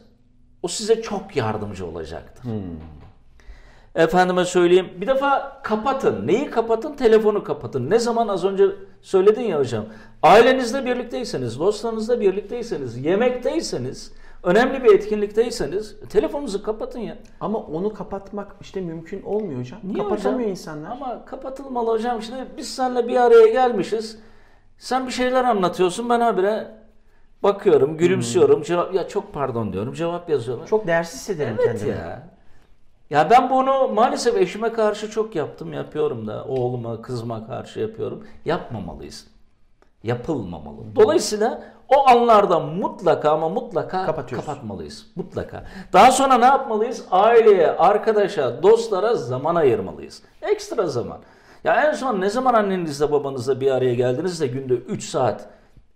o 0.62 0.69
size 0.69 1.03
çok 1.03 1.37
yardımcı 1.37 1.87
olacaktır. 1.87 2.45
Efendime 3.95 4.45
söyleyeyim 4.45 4.88
bir 5.01 5.07
defa 5.07 5.61
kapatın. 5.62 6.27
Neyi 6.27 6.51
kapatın? 6.51 6.92
Telefonu 6.95 7.45
kapatın. 7.45 7.90
Ne 7.90 7.99
zaman 7.99 8.29
az 8.29 8.45
önce 8.45 8.64
söyledin 9.03 9.42
ya 9.42 9.59
hocam. 9.59 9.85
Ailenizle 10.23 10.85
birlikteyseniz, 10.85 11.59
dostlarınızla 11.59 12.21
birlikteyseniz, 12.21 12.97
yemekteyseniz, 13.05 14.12
önemli 14.42 14.85
bir 14.85 14.95
etkinlikteyseniz 14.95 15.97
telefonunuzu 16.09 16.62
kapatın 16.62 17.01
ya. 17.01 17.19
Ama 17.40 17.59
onu 17.59 17.95
kapatmak 17.95 18.57
işte 18.61 18.81
mümkün 18.81 19.23
olmuyor 19.23 19.61
hocam. 19.61 19.81
Niye 19.85 19.99
Kapatamıyor 19.99 20.35
hocam? 20.40 20.51
insanlar. 20.51 20.90
Ama 20.90 21.25
kapatılmalı 21.25 21.90
hocam. 21.90 22.23
Şimdi 22.23 22.45
biz 22.57 22.75
seninle 22.75 23.09
bir 23.09 23.16
araya 23.16 23.47
gelmişiz. 23.47 24.19
Sen 24.79 25.07
bir 25.07 25.12
şeyler 25.12 25.45
anlatıyorsun. 25.45 26.09
Ben 26.11 26.21
habire 26.21 26.75
bakıyorum, 27.42 27.96
gülümsüyorum. 27.96 28.62
Cevap, 28.62 28.94
ya 28.94 29.09
çok 29.09 29.33
pardon 29.35 29.72
diyorum. 29.72 29.92
Cevap 29.92 30.31
yazıyorum. 30.31 30.64
Çok 30.66 30.87
değersiz 30.87 31.20
hissederim 31.20 31.57
Evet 31.59 31.66
kendimi. 31.81 31.90
ya. 31.99 32.22
Ya 33.11 33.31
ben 33.31 33.51
bunu 33.51 33.88
maalesef 33.88 34.37
eşime 34.37 34.72
karşı 34.72 35.11
çok 35.11 35.37
yaptım, 35.37 35.72
yapıyorum 35.72 36.27
da. 36.27 36.44
Oğluma, 36.44 37.03
kızıma 37.03 37.46
karşı 37.46 37.81
yapıyorum. 37.81 38.27
Yapmamalıyız. 38.44 39.27
Yapılmamalı. 40.03 40.77
Dolayısıyla 40.96 41.62
o 41.88 42.09
anlarda 42.09 42.61
mutlaka 42.61 43.31
ama 43.31 43.49
mutlaka 43.49 44.07
kapatmalıyız. 44.07 45.07
Mutlaka. 45.16 45.64
Daha 45.92 46.12
sonra 46.12 46.38
ne 46.38 46.44
yapmalıyız? 46.44 47.05
Aileye, 47.11 47.70
arkadaşa, 47.70 48.62
dostlara 48.62 49.14
zaman 49.14 49.55
ayırmalıyız. 49.55 50.22
Ekstra 50.42 50.87
zaman. 50.87 51.18
Ya 51.64 51.75
en 51.85 51.92
son 51.92 52.20
ne 52.20 52.31
zaman 52.31 52.55
annenizle 52.55 53.12
babanızla 53.12 53.61
bir 53.61 53.70
araya 53.70 53.94
geldiniz 53.94 54.40
de 54.40 54.46
günde 54.46 54.75
3 54.75 55.05
saat 55.05 55.49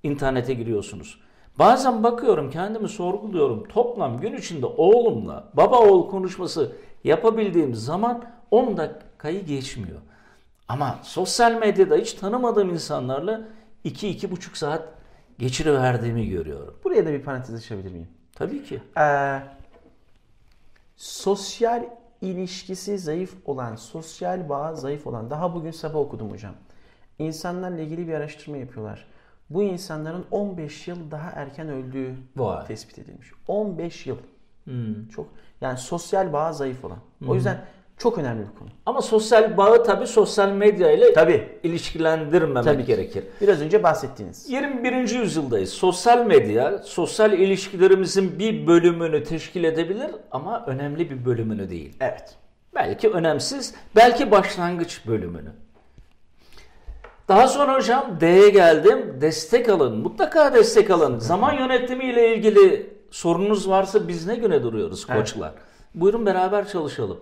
internete 0.03 0.55
giriyorsunuz? 0.55 1.20
Bazen 1.58 2.02
bakıyorum 2.02 2.50
kendimi 2.50 2.88
sorguluyorum. 2.88 3.68
Toplam 3.68 4.20
gün 4.20 4.36
içinde 4.36 4.66
oğlumla 4.66 5.48
baba 5.54 5.78
oğul 5.78 6.10
konuşması 6.10 6.72
yapabildiğim 7.04 7.74
zaman 7.74 8.24
10 8.50 8.76
dakikayı 8.76 9.46
geçmiyor. 9.46 9.98
Ama 10.68 10.98
sosyal 11.02 11.52
medyada 11.52 11.96
hiç 11.96 12.12
tanımadığım 12.12 12.70
insanlarla 12.70 13.40
2-2,5 13.84 14.58
saat 14.58 14.88
geçiriverdiğimi 15.38 16.28
görüyorum. 16.28 16.76
Buraya 16.84 17.06
da 17.06 17.12
bir 17.12 17.22
parantez 17.22 17.54
açabilir 17.54 17.92
miyim? 17.92 18.08
Tabii 18.34 18.64
ki. 18.64 18.80
Ee, 18.98 19.40
sosyal 20.96 21.84
ilişkisi 22.20 22.98
zayıf 22.98 23.34
olan, 23.44 23.76
sosyal 23.76 24.48
bağı 24.48 24.76
zayıf 24.76 25.06
olan, 25.06 25.30
daha 25.30 25.54
bugün 25.54 25.70
sabah 25.70 25.98
okudum 25.98 26.30
hocam. 26.30 26.54
İnsanlarla 27.18 27.80
ilgili 27.80 28.08
bir 28.08 28.14
araştırma 28.14 28.56
yapıyorlar. 28.56 29.06
Bu 29.50 29.62
insanların 29.62 30.24
15 30.30 30.88
yıl 30.88 31.10
daha 31.10 31.30
erken 31.30 31.68
öldüğü 31.68 32.14
Vay. 32.36 32.66
tespit 32.66 32.98
edilmiş. 32.98 33.28
15 33.48 34.06
yıl. 34.06 34.16
Hmm. 34.64 35.08
Çok 35.08 35.26
yani 35.60 35.78
sosyal 35.78 36.32
bağı 36.32 36.54
zayıf 36.54 36.84
olan. 36.84 36.98
O 37.28 37.34
yüzden 37.34 37.64
çok 37.98 38.18
önemli 38.18 38.40
bir 38.40 38.58
konu. 38.58 38.68
Ama 38.86 39.02
sosyal 39.02 39.56
bağı 39.56 39.84
tabii 39.84 40.06
sosyal 40.06 40.48
medya 40.52 40.90
ile 40.90 41.12
Tabii. 41.12 41.48
ilişkilendirmemek 41.62 42.64
Tabii 42.64 42.82
ki. 42.82 42.86
gerekir. 42.86 43.24
Biraz 43.40 43.60
önce 43.60 43.82
bahsettiğiniz. 43.82 44.50
21. 44.50 44.92
yüzyıldayız. 45.20 45.70
Sosyal 45.70 46.26
medya, 46.26 46.78
sosyal 46.78 47.32
ilişkilerimizin 47.32 48.38
bir 48.38 48.66
bölümünü 48.66 49.24
teşkil 49.24 49.64
edebilir 49.64 50.10
ama 50.30 50.64
önemli 50.66 51.10
bir 51.10 51.24
bölümünü 51.24 51.70
değil. 51.70 51.96
Evet. 52.00 52.34
Belki 52.74 53.08
önemsiz, 53.10 53.74
belki 53.96 54.30
başlangıç 54.30 55.06
bölümünü. 55.06 55.50
Daha 57.30 57.48
sonra 57.48 57.74
hocam 57.74 58.20
D'ye 58.20 58.48
geldim. 58.48 59.18
Destek 59.20 59.68
alın. 59.68 59.98
Mutlaka 59.98 60.54
destek 60.54 60.90
alın. 60.90 61.18
Zaman 61.18 61.52
yönetimi 61.52 62.04
ile 62.04 62.36
ilgili 62.36 62.96
sorunuz 63.10 63.68
varsa 63.68 64.08
biz 64.08 64.26
ne 64.26 64.36
güne 64.36 64.62
duruyoruz 64.62 65.06
Evet. 65.08 65.20
koçlar? 65.20 65.52
Buyurun 65.94 66.26
beraber 66.26 66.68
çalışalım. 66.68 67.20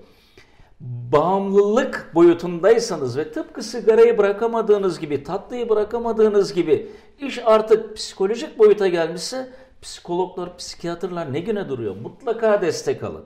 bağımlılık 0.81 2.11
boyutundaysanız 2.15 3.17
ve 3.17 3.33
tıpkı 3.33 3.63
sigarayı 3.63 4.19
bırakamadığınız 4.19 5.01
gibi, 5.01 5.23
tatlıyı 5.25 5.69
bırakamadığınız 5.69 6.53
gibi 6.53 6.91
iş 7.19 7.39
artık 7.45 7.97
psikolojik 7.97 8.59
boyuta 8.59 8.89
gelmişse 8.89 9.51
psikologlar, 9.83 10.57
psikiyatrlar 10.57 11.33
ne 11.33 11.41
güne 11.41 11.69
duruyor? 11.69 11.97
Mutlaka 11.97 12.63
destek 12.63 13.03
alın. 13.03 13.25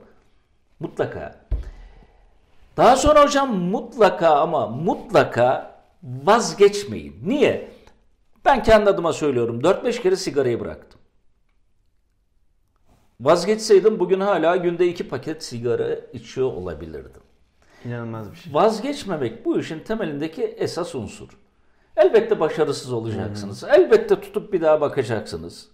Mutlaka. 0.80 1.34
Daha 2.76 2.96
sonra 2.96 3.24
hocam 3.24 3.56
mutlaka 3.56 4.30
ama 4.30 4.66
mutlaka 4.66 5.71
vazgeçmeyin. 6.02 7.16
Niye? 7.24 7.70
Ben 8.44 8.62
kendi 8.62 8.90
adıma 8.90 9.12
söylüyorum. 9.12 9.60
4-5 9.60 10.02
kere 10.02 10.16
sigarayı 10.16 10.60
bıraktım. 10.60 11.00
Vazgeçseydim 13.20 13.98
bugün 13.98 14.20
hala 14.20 14.56
günde 14.56 14.88
2 14.88 15.08
paket 15.08 15.44
sigara 15.44 15.94
içiyor 16.12 16.52
olabilirdim. 16.52 17.22
İnanılmaz 17.84 18.32
bir 18.32 18.36
şey. 18.36 18.54
Vazgeçmemek 18.54 19.44
bu 19.44 19.58
işin 19.58 19.80
temelindeki 19.80 20.42
esas 20.42 20.94
unsur. 20.94 21.28
Elbette 21.96 22.40
başarısız 22.40 22.92
olacaksınız. 22.92 23.64
Elbette 23.64 24.20
tutup 24.20 24.52
bir 24.52 24.60
daha 24.60 24.80
bakacaksınız. 24.80 25.68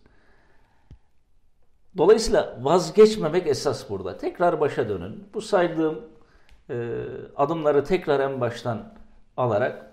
Dolayısıyla 1.97 2.59
vazgeçmemek 2.63 3.47
esas 3.47 3.91
burada. 3.91 4.17
Tekrar 4.17 4.61
başa 4.61 4.89
dönün. 4.89 5.29
Bu 5.35 5.41
saydığım 5.41 6.01
e, 6.71 7.05
adımları 7.37 7.85
tekrar 7.85 8.21
en 8.21 8.41
baştan 8.41 8.95
alarak 9.37 9.88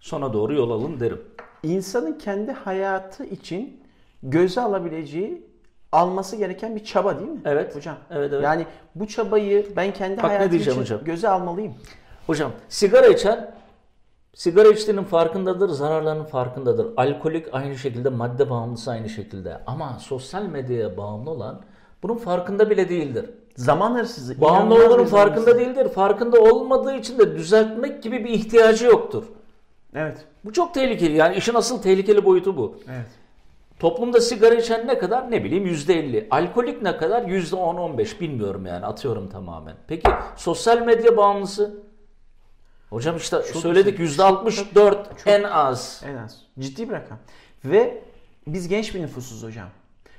sona 0.00 0.32
doğru 0.32 0.54
yol 0.54 0.70
alın 0.70 1.00
derim. 1.00 1.20
İnsanın 1.62 2.18
kendi 2.18 2.52
hayatı 2.52 3.24
için 3.24 3.80
göze 4.22 4.60
alabileceği 4.60 5.46
alması 5.92 6.36
gereken 6.36 6.76
bir 6.76 6.84
çaba 6.84 7.18
değil 7.18 7.30
mi? 7.30 7.40
Evet. 7.44 7.76
Hocam. 7.76 7.96
Evet, 8.10 8.32
evet. 8.32 8.44
Yani 8.44 8.66
bu 8.94 9.06
çabayı 9.08 9.66
ben 9.76 9.92
kendi 9.92 10.16
Bak 10.16 10.30
hayatım 10.30 10.58
için 10.58 10.72
hocam. 10.72 11.04
göze 11.04 11.28
almalıyım. 11.28 11.74
Hocam 12.26 12.50
sigara 12.68 13.06
içen 13.06 13.54
sigara 14.34 14.68
içtiğinin 14.68 15.04
farkındadır, 15.04 15.68
zararlarının 15.68 16.24
farkındadır. 16.24 16.86
Alkolik 16.96 17.46
aynı 17.52 17.78
şekilde, 17.78 18.08
madde 18.08 18.50
bağımlısı 18.50 18.90
aynı 18.90 19.08
şekilde. 19.08 19.60
Ama 19.66 19.96
sosyal 20.00 20.42
medyaya 20.42 20.96
bağımlı 20.96 21.30
olan 21.30 21.60
bunun 22.02 22.16
farkında 22.16 22.70
bile 22.70 22.88
değildir. 22.88 23.30
Zaman 23.56 23.94
hırsızı. 23.94 24.40
Bağımlı 24.40 24.88
zaman 24.90 25.04
farkında 25.04 25.58
değildir. 25.58 25.88
Farkında 25.88 26.40
olmadığı 26.40 26.94
için 26.94 27.18
de 27.18 27.36
düzeltmek 27.36 28.02
gibi 28.02 28.24
bir 28.24 28.30
ihtiyacı 28.30 28.86
yoktur. 28.86 29.24
Evet. 29.94 30.24
Bu 30.44 30.52
çok 30.52 30.74
tehlikeli. 30.74 31.16
Yani 31.16 31.36
işin 31.36 31.54
asıl 31.54 31.82
tehlikeli 31.82 32.24
boyutu 32.24 32.56
bu. 32.56 32.80
Evet. 32.88 33.06
Toplumda 33.78 34.20
sigara 34.20 34.54
içen 34.54 34.86
ne 34.86 34.98
kadar? 34.98 35.30
Ne 35.30 35.44
bileyim 35.44 35.66
%50. 35.66 36.26
Alkolik 36.30 36.82
ne 36.82 36.96
kadar? 36.96 37.22
%10-15 37.22 38.20
bilmiyorum 38.20 38.66
yani 38.66 38.86
atıyorum 38.86 39.28
tamamen. 39.28 39.76
Peki 39.86 40.10
sosyal 40.36 40.82
medya 40.82 41.16
bağımlısı? 41.16 41.82
Hocam 42.90 43.16
işte 43.16 43.42
söyledik 43.42 43.98
%64 43.98 44.96
en 45.26 45.42
az. 45.42 46.02
En 46.06 46.16
az. 46.16 46.42
Ciddi 46.58 46.88
bir 46.88 46.94
rakam. 46.94 47.18
Ve 47.64 48.02
biz 48.46 48.68
genç 48.68 48.94
bir 48.94 49.02
nüfusuz 49.02 49.42
hocam. 49.42 49.68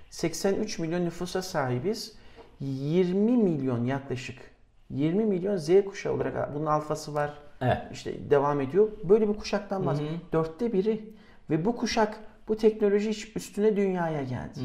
83 0.10 0.79
milyon 0.79 1.05
nüfusa 1.05 1.41
sahibiz. 1.41 2.15
20 2.60 3.38
milyon 3.38 3.86
yaklaşık 3.86 4.38
20 4.89 5.25
milyon 5.25 5.57
Z 5.57 5.69
kuşağı 5.86 6.13
olarak 6.13 6.55
bunun 6.55 6.65
alfası 6.65 7.13
var. 7.13 7.34
Evet. 7.62 7.78
İşte 7.91 8.30
devam 8.30 8.62
ediyor. 8.62 8.88
Böyle 9.04 9.30
bir 9.30 9.34
kuşaktan 9.34 9.86
bahsediyor. 9.86 10.12
Dörtte 10.34 10.74
biri. 10.74 11.10
Ve 11.50 11.65
bu 11.65 11.76
kuşak 11.76 12.19
bu 12.47 12.58
teknoloji 12.58 13.10
iş- 13.10 13.36
üstüne 13.36 13.76
dünyaya 13.76 14.24
geldi. 14.24 14.60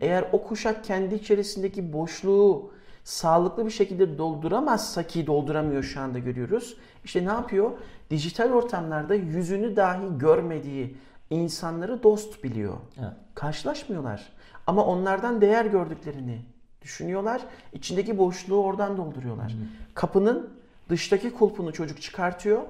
Eğer 0.00 0.24
o 0.32 0.42
kuşak 0.44 0.84
kendi 0.84 1.14
içerisindeki 1.14 1.92
boşluğu 1.92 2.70
sağlıklı 3.04 3.66
bir 3.66 3.70
şekilde 3.70 4.18
dolduramazsa 4.18 5.02
ki 5.02 5.26
dolduramıyor 5.26 5.82
şu 5.82 6.00
anda 6.00 6.18
görüyoruz. 6.18 6.76
İşte 7.04 7.20
ne 7.24 7.28
yapıyor? 7.30 7.70
Dijital 8.10 8.50
ortamlarda 8.52 9.14
yüzünü 9.14 9.76
dahi 9.76 10.18
görmediği 10.18 10.96
insanları 11.30 12.02
dost 12.02 12.44
biliyor. 12.44 12.74
Evet. 12.98 13.12
Karşılaşmıyorlar. 13.34 14.32
Ama 14.66 14.84
onlardan 14.84 15.40
değer 15.40 15.64
gördüklerini 15.64 16.38
düşünüyorlar. 16.82 17.40
İçindeki 17.72 18.18
boşluğu 18.18 18.62
oradan 18.64 18.96
dolduruyorlar. 18.96 19.56
Kapının 19.94 20.50
dıştaki 20.90 21.32
kulpunu 21.34 21.72
çocuk 21.72 22.02
çıkartıyor. 22.02 22.62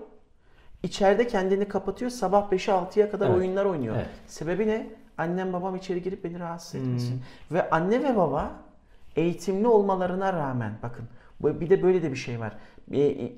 İçeride 0.83 1.27
kendini 1.27 1.69
kapatıyor. 1.69 2.11
Sabah 2.11 2.51
5'e 2.53 2.73
6'ya 2.73 3.11
kadar 3.11 3.27
Evet. 3.27 3.37
oyunlar 3.37 3.65
oynuyor. 3.65 3.97
Evet. 3.97 4.09
Sebebi 4.27 4.67
ne? 4.67 4.87
Annem 5.19 5.53
babam 5.53 5.77
içeri 5.77 6.03
girip 6.03 6.25
beni 6.25 6.41
rahatsız 6.41 6.75
etmesin. 6.75 7.23
Ve 7.51 7.71
anne 7.71 8.03
ve 8.03 8.17
baba 8.17 8.53
eğitimli 9.17 9.67
olmalarına 9.67 10.33
rağmen 10.33 10.73
bakın 10.83 11.05
bir 11.41 11.71
de 11.71 11.83
böyle 11.83 12.03
de 12.03 12.11
bir 12.11 12.17
şey 12.17 12.41
var. 12.41 12.53
E, 12.93 13.01
e, 13.01 13.33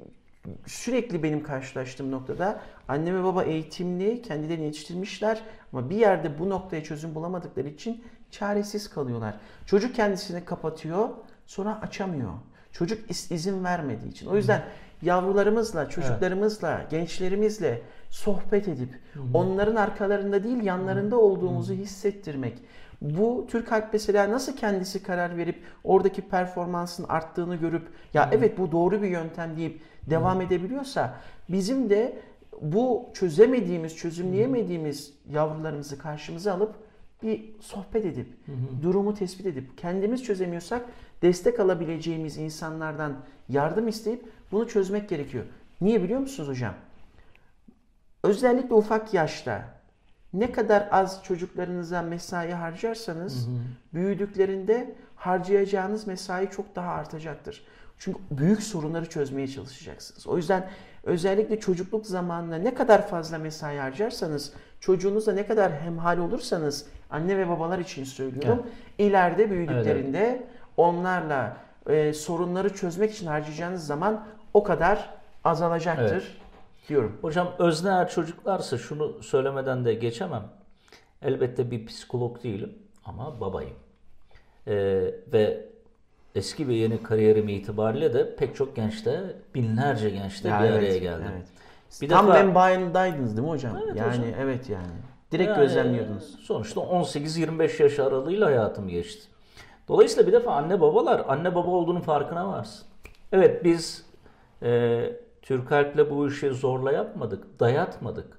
Sürekli 0.67 1.23
benim 1.23 1.43
karşılaştığım 1.43 2.11
noktada 2.11 2.61
anne 2.89 3.15
ve 3.15 3.25
baba 3.25 3.45
eğitimli, 3.45 4.23
kendilerini 4.23 4.65
yetiştirmişler 4.65 5.43
ama 5.73 5.91
bir 5.91 5.97
yerde 5.97 6.39
bu 6.39 6.51
noktaya 6.51 6.85
çözüm 6.85 7.15
bulamadıkları 7.15 7.69
için 7.69 8.05
çaresiz 8.31 8.91
kalıyorlar. 8.91 9.35
Çocuk 9.67 9.95
kendisini 9.95 10.45
kapatıyor, 10.45 11.09
sonra 11.47 11.81
açamıyor. 11.83 12.33
Çocuk 12.73 13.11
izin 13.11 13.65
vermediği 13.65 14.11
için. 14.11 14.27
O 14.27 14.37
yüzden 14.37 14.63
yavrularımızla, 15.03 15.89
çocuklarımızla, 15.89 16.87
gençlerimizle 16.91 17.83
sohbet 18.11 18.69
edip 18.69 18.89
onların 19.35 19.77
arkalarında 19.77 20.45
değil 20.45 20.63
yanlarında 20.63 21.17
olduğumuzu 21.17 21.75
hissettirmek. 21.75 22.59
Bu 23.01 23.47
Türk 23.51 23.73
Halk 23.73 23.89
mesela 23.93 24.31
nasıl 24.31 24.57
kendisi 24.57 25.03
karar 25.03 25.37
verip 25.37 25.63
oradaki 25.85 26.23
performansın 26.23 27.05
arttığını 27.09 27.57
görüp 27.57 27.89
ya 28.15 28.31
evet 28.33 28.59
bu 28.59 28.73
doğru 28.73 29.03
bir 29.03 29.09
yöntem 29.09 29.57
deyip 29.57 29.81
devam 30.11 30.41
edebiliyorsa 30.41 31.15
bizim 31.49 31.91
de 31.91 32.19
bu 32.61 33.11
çözemediğimiz, 33.15 33.97
çözümleyemediğimiz 33.97 35.15
yavrularımızı 35.31 35.99
karşımıza 35.99 36.53
alıp 36.53 36.75
bir 37.23 37.61
sohbet 37.61 38.05
edip, 38.05 38.27
durumu 38.83 39.15
tespit 39.15 39.47
edip, 39.47 39.79
kendimiz 39.79 40.25
çözemiyorsak 40.25 40.83
destek 41.23 41.61
alabileceğimiz 41.61 42.37
insanlardan 42.37 43.17
yardım 43.49 43.89
isteyip 43.89 44.25
bunu 44.53 44.69
çözmek 44.69 45.09
gerekiyor. 45.09 45.45
Niye 45.81 46.03
biliyor 46.03 46.21
musunuz 46.21 46.49
hocam? 46.49 46.75
Özellikle 48.23 48.75
ufak 48.75 49.15
yaşta 49.15 49.65
ne 50.33 50.53
kadar 50.53 50.89
az 50.91 51.25
çocuklarınıza 51.25 52.03
mesai 52.03 52.53
harcarsanız 52.53 53.49
büyüdüklerinde 53.95 54.95
harcayacağınız 55.17 56.07
mesai 56.07 56.51
çok 56.51 56.77
daha 56.77 56.91
artacaktır. 56.91 57.65
Çünkü 57.99 58.19
büyük 58.31 58.63
sorunları 58.63 59.09
çözmeye 59.09 59.49
çalışacaksınız. 59.49 60.27
O 60.27 60.37
yüzden 60.37 60.69
özellikle 61.03 61.61
çocukluk 61.61 62.07
zamanında 62.07 62.57
ne 62.57 62.75
kadar 62.75 63.09
fazla 63.09 63.39
mesai 63.39 63.79
harcarsanız, 63.79 64.53
çocuğunuzla 64.81 65.33
ne 65.33 65.47
kadar 65.47 65.81
hemhal 65.81 66.19
olursanız, 66.19 66.87
anne 67.13 67.39
ve 67.39 67.49
babalar 67.49 67.79
için 67.79 68.05
söylüyorum, 68.05 68.67
ileride 68.99 69.51
büyüdüklerinde 69.51 70.43
onlarla 70.77 71.57
e, 71.89 72.13
sorunları 72.13 72.75
çözmek 72.75 73.13
için 73.13 73.27
harcayacağınız 73.27 73.87
zaman 73.87 74.25
o 74.55 74.63
kadar 74.63 75.11
azalacaktır 75.45 76.13
Evet. 76.13 76.23
diyorum. 76.89 77.19
Hocam 77.23 77.49
özne 77.59 77.91
eğer 77.91 78.09
çocuklarsa 78.09 78.79
şunu 78.79 79.23
söylemeden 79.23 79.85
de 79.85 79.95
geçemem. 79.95 80.43
Elbette 81.23 81.71
bir 81.71 81.87
psikolog 81.87 82.43
değilim 82.43 82.73
ama 83.05 83.41
babayım. 83.41 83.75
Ee, 84.67 84.75
ve 85.33 85.65
eski 86.35 86.69
ve 86.69 86.75
yeni 86.75 87.03
kariyerim 87.03 87.49
itibariyle 87.49 88.15
de 88.15 88.37
pek 88.37 88.57
çok 88.57 88.77
gençte, 88.77 89.21
binlerce 89.55 90.11
gençte 90.11 90.49
Ya 90.49 90.61
bir 90.61 90.65
evet, 90.69 90.79
araya 90.79 90.99
geldim. 90.99 91.27
evet. 91.35 91.47
Bir 92.03 92.09
Tam 92.09 92.27
defa- 92.27 92.35
ben 92.35 92.55
bayındaydınız 92.55 93.37
değil 93.37 93.47
mi 93.49 93.51
hocam? 93.53 93.79
Evet 93.85 93.97
yani 93.97 94.09
hocam. 94.19 94.35
evet 94.41 94.69
yani. 94.71 94.87
Direkt 95.33 95.49
Yani 95.49 95.61
gözlemliyordunuz. 95.61 96.39
Sonuçta 96.41 96.81
18-25 96.81 97.83
yaş 97.83 97.99
aralığıyla 97.99 98.47
hayatım 98.47 98.89
geçti. 98.89 99.29
Dolayısıyla 99.89 100.27
bir 100.27 100.33
defa 100.33 100.53
anne 100.53 100.81
babalar 100.81 101.23
anne 101.29 101.55
baba 101.55 101.71
olduğunun 101.71 102.01
farkına 102.01 102.49
varsın. 102.49 102.87
Evet 103.33 103.65
biz 103.65 104.07
e, 104.63 105.13
Türk 105.43 105.73
Alp'le 105.73 106.11
bu 106.11 106.29
işi 106.29 106.51
zorla 106.51 106.93
yapmadık, 106.93 107.61
dayatmadık. 107.61 108.39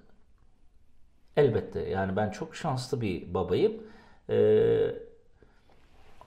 Elbette 1.38 1.80
yani 1.80 2.16
ben 2.16 2.30
çok 2.30 2.56
şanslı 2.56 3.02
bir 3.02 3.34
babayım. 3.34 3.74
E, 4.30 4.38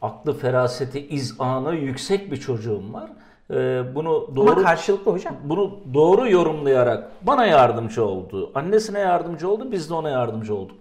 aklı, 0.03 0.39
feraseti, 0.39 1.09
izanı 1.09 1.75
yüksek 1.75 2.33
bir 2.33 2.37
çocuğum 2.37 2.93
var. 2.93 3.11
E, 3.51 3.85
bunu 3.95 4.31
doğru 4.37 4.51
Ama 4.51 4.63
karşılıklı 4.63 5.13
hocam. 5.13 5.37
bunu 5.45 5.79
doğru 5.95 6.31
yorumlayarak 6.31 7.11
bana 7.23 7.47
yardımcı 7.47 8.05
oldu. 8.05 8.51
Annesine 8.55 8.99
yardımcı 8.99 9.51
oldu, 9.51 9.73
biz 9.73 9.91
de 9.91 9.95
ona 9.95 10.11
yardımcı 10.11 10.55
olduk. 10.55 10.77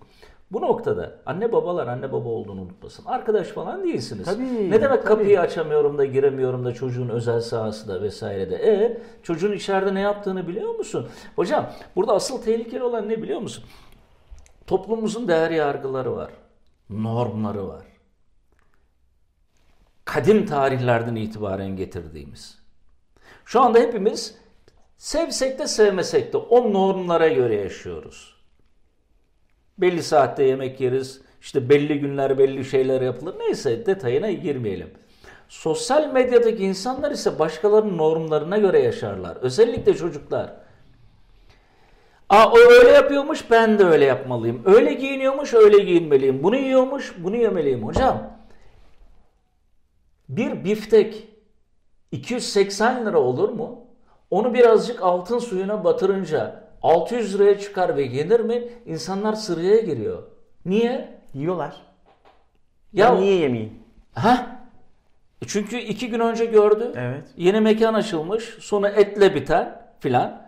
Bu 0.52 0.62
noktada 0.62 1.12
anne 1.26 1.52
babalar 1.52 1.88
anne 1.88 2.12
baba 2.12 2.30
olduğunu 2.30 2.62
unutmasın. 2.62 3.06
Arkadaş 3.06 3.48
falan 3.48 3.84
değilsiniz. 3.84 4.26
Tabii, 4.26 4.72
ne 4.72 4.82
demek 4.82 4.98
tabii. 5.04 5.06
kapıyı 5.08 5.40
açamıyorum 5.42 5.98
da 5.98 6.06
giremiyorum 6.06 6.66
da 6.66 6.74
çocuğun 6.74 7.10
özel 7.10 7.42
sahası 7.42 7.88
da 7.88 8.02
vesaire 8.02 8.50
de. 8.50 8.56
E 8.56 8.98
çocuğun 9.24 9.52
içeride 9.52 9.94
ne 9.94 10.00
yaptığını 10.02 10.48
biliyor 10.48 10.76
musun? 10.76 11.08
Hocam 11.36 11.66
burada 11.96 12.14
asıl 12.14 12.42
tehlikeli 12.42 12.84
olan 12.84 13.10
ne 13.10 13.22
biliyor 13.22 13.40
musun? 13.40 13.64
Toplumumuzun 14.68 15.28
değer 15.28 15.52
yargıları 15.52 16.16
var. 16.16 16.30
Normları 16.90 17.68
var. 17.68 17.82
Kadim 20.06 20.46
tarihlerden 20.46 21.16
itibaren 21.16 21.76
getirdiğimiz. 21.76 22.60
Şu 23.46 23.62
anda 23.62 23.80
hepimiz 23.80 24.38
sevsek 24.98 25.60
de 25.60 25.68
sevmesek 25.68 26.34
de 26.34 26.38
o 26.38 26.74
normlara 26.74 27.28
göre 27.28 27.56
yaşıyoruz. 27.56 28.36
Belli 29.78 30.04
saatte 30.04 30.44
yemek 30.44 30.82
yeriz. 30.82 31.22
İşte 31.42 31.70
belli 31.70 32.00
günler 32.00 32.38
belli 32.38 32.66
şeyler 32.66 33.02
yapılır. 33.02 33.36
Neyse 33.40 33.86
detayına 33.86 34.32
girmeyelim. 34.32 34.90
Sosyal 35.50 36.12
medyadaki 36.14 36.64
insanlar 36.64 37.12
ise 37.12 37.40
başkalarının 37.40 37.98
normlarına 37.98 38.58
göre 38.58 38.80
yaşarlar. 38.80 39.36
Özellikle 39.36 39.94
çocuklar. 39.94 40.54
Aa 42.30 42.52
o 42.52 42.58
öyle 42.58 42.92
yapıyormuş 42.92 43.52
ben 43.52 43.80
de 43.80 43.86
öyle 43.86 44.06
yapmalıyım. 44.06 44.62
Öyle 44.66 44.94
giyiniyormuş 44.94 45.54
öyle 45.54 45.78
giyinmeliyim. 45.78 46.44
Bunu 46.44 46.56
yiyormuş 46.56 47.14
bunu 47.18 47.36
yemeliyim. 47.36 47.84
Hocam 47.84 48.36
bir 50.30 50.64
biftek 50.66 51.28
280 52.12 53.06
lira 53.06 53.20
olur 53.20 53.50
mu? 53.50 53.82
Onu 54.32 54.54
birazcık 54.54 55.02
altın 55.04 55.40
suyuna 55.40 55.84
batırınca 55.84 56.64
600 56.82 57.36
liraya 57.36 57.60
çıkar 57.60 57.98
ve 57.98 58.04
yenir 58.04 58.40
mi? 58.40 58.64
İnsanlar 58.86 59.34
sıraya 59.34 59.78
giriyor. 59.82 60.24
Niye? 60.66 61.10
Yiyorlar. 61.34 61.82
Ya, 62.94 63.06
Ya 63.06 63.16
niye 63.16 63.36
yemeyeyim? 63.36 63.74
Ha? 64.14 64.48
Çünkü 65.48 65.78
iki 65.78 66.10
gün 66.10 66.20
önce 66.20 66.46
gördü. 66.46 66.92
Evet. 66.96 67.24
Yeni 67.38 67.60
mekan 67.62 67.94
açılmış. 67.94 68.44
Sonu 68.44 68.88
etle 68.88 69.36
biten 69.36 69.82
filan. 70.00 70.46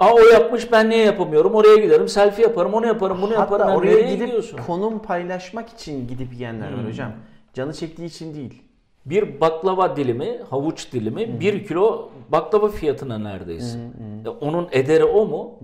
Aa 0.00 0.12
o 0.14 0.18
yapmış 0.20 0.72
ben 0.72 0.90
niye 0.90 1.04
yapamıyorum? 1.04 1.54
Oraya 1.54 1.76
giderim 1.76 2.08
selfie 2.08 2.44
yaparım 2.44 2.74
onu 2.74 2.86
yaparım 2.86 3.22
bunu 3.22 3.32
yaparım. 3.32 3.60
Hatta 3.66 3.70
Ya 3.70 3.76
oraya 3.78 4.00
gidip 4.10 4.26
gidiyorsun? 4.26 4.58
konum 4.66 5.02
paylaşmak 5.02 5.68
için 5.68 6.08
gidip 6.08 6.32
yiyenler 6.34 6.70
Hmm. 6.70 6.78
var 6.78 6.88
hocam. 6.88 7.12
Canı 7.54 7.74
çektiği 7.74 8.04
için 8.04 8.34
değil. 8.34 8.62
Bir 9.06 9.40
baklava 9.40 9.96
dilimi, 9.96 10.40
havuç 10.50 10.92
dilimi 10.92 11.40
bir 11.40 11.66
kilo 11.66 12.10
baklava 12.28 12.68
fiyatına 12.68 13.18
neredeyse. 13.18 13.78
E, 14.24 14.28
onun 14.28 14.68
ederi 14.72 15.04
o 15.04 15.26
mu? 15.26 15.58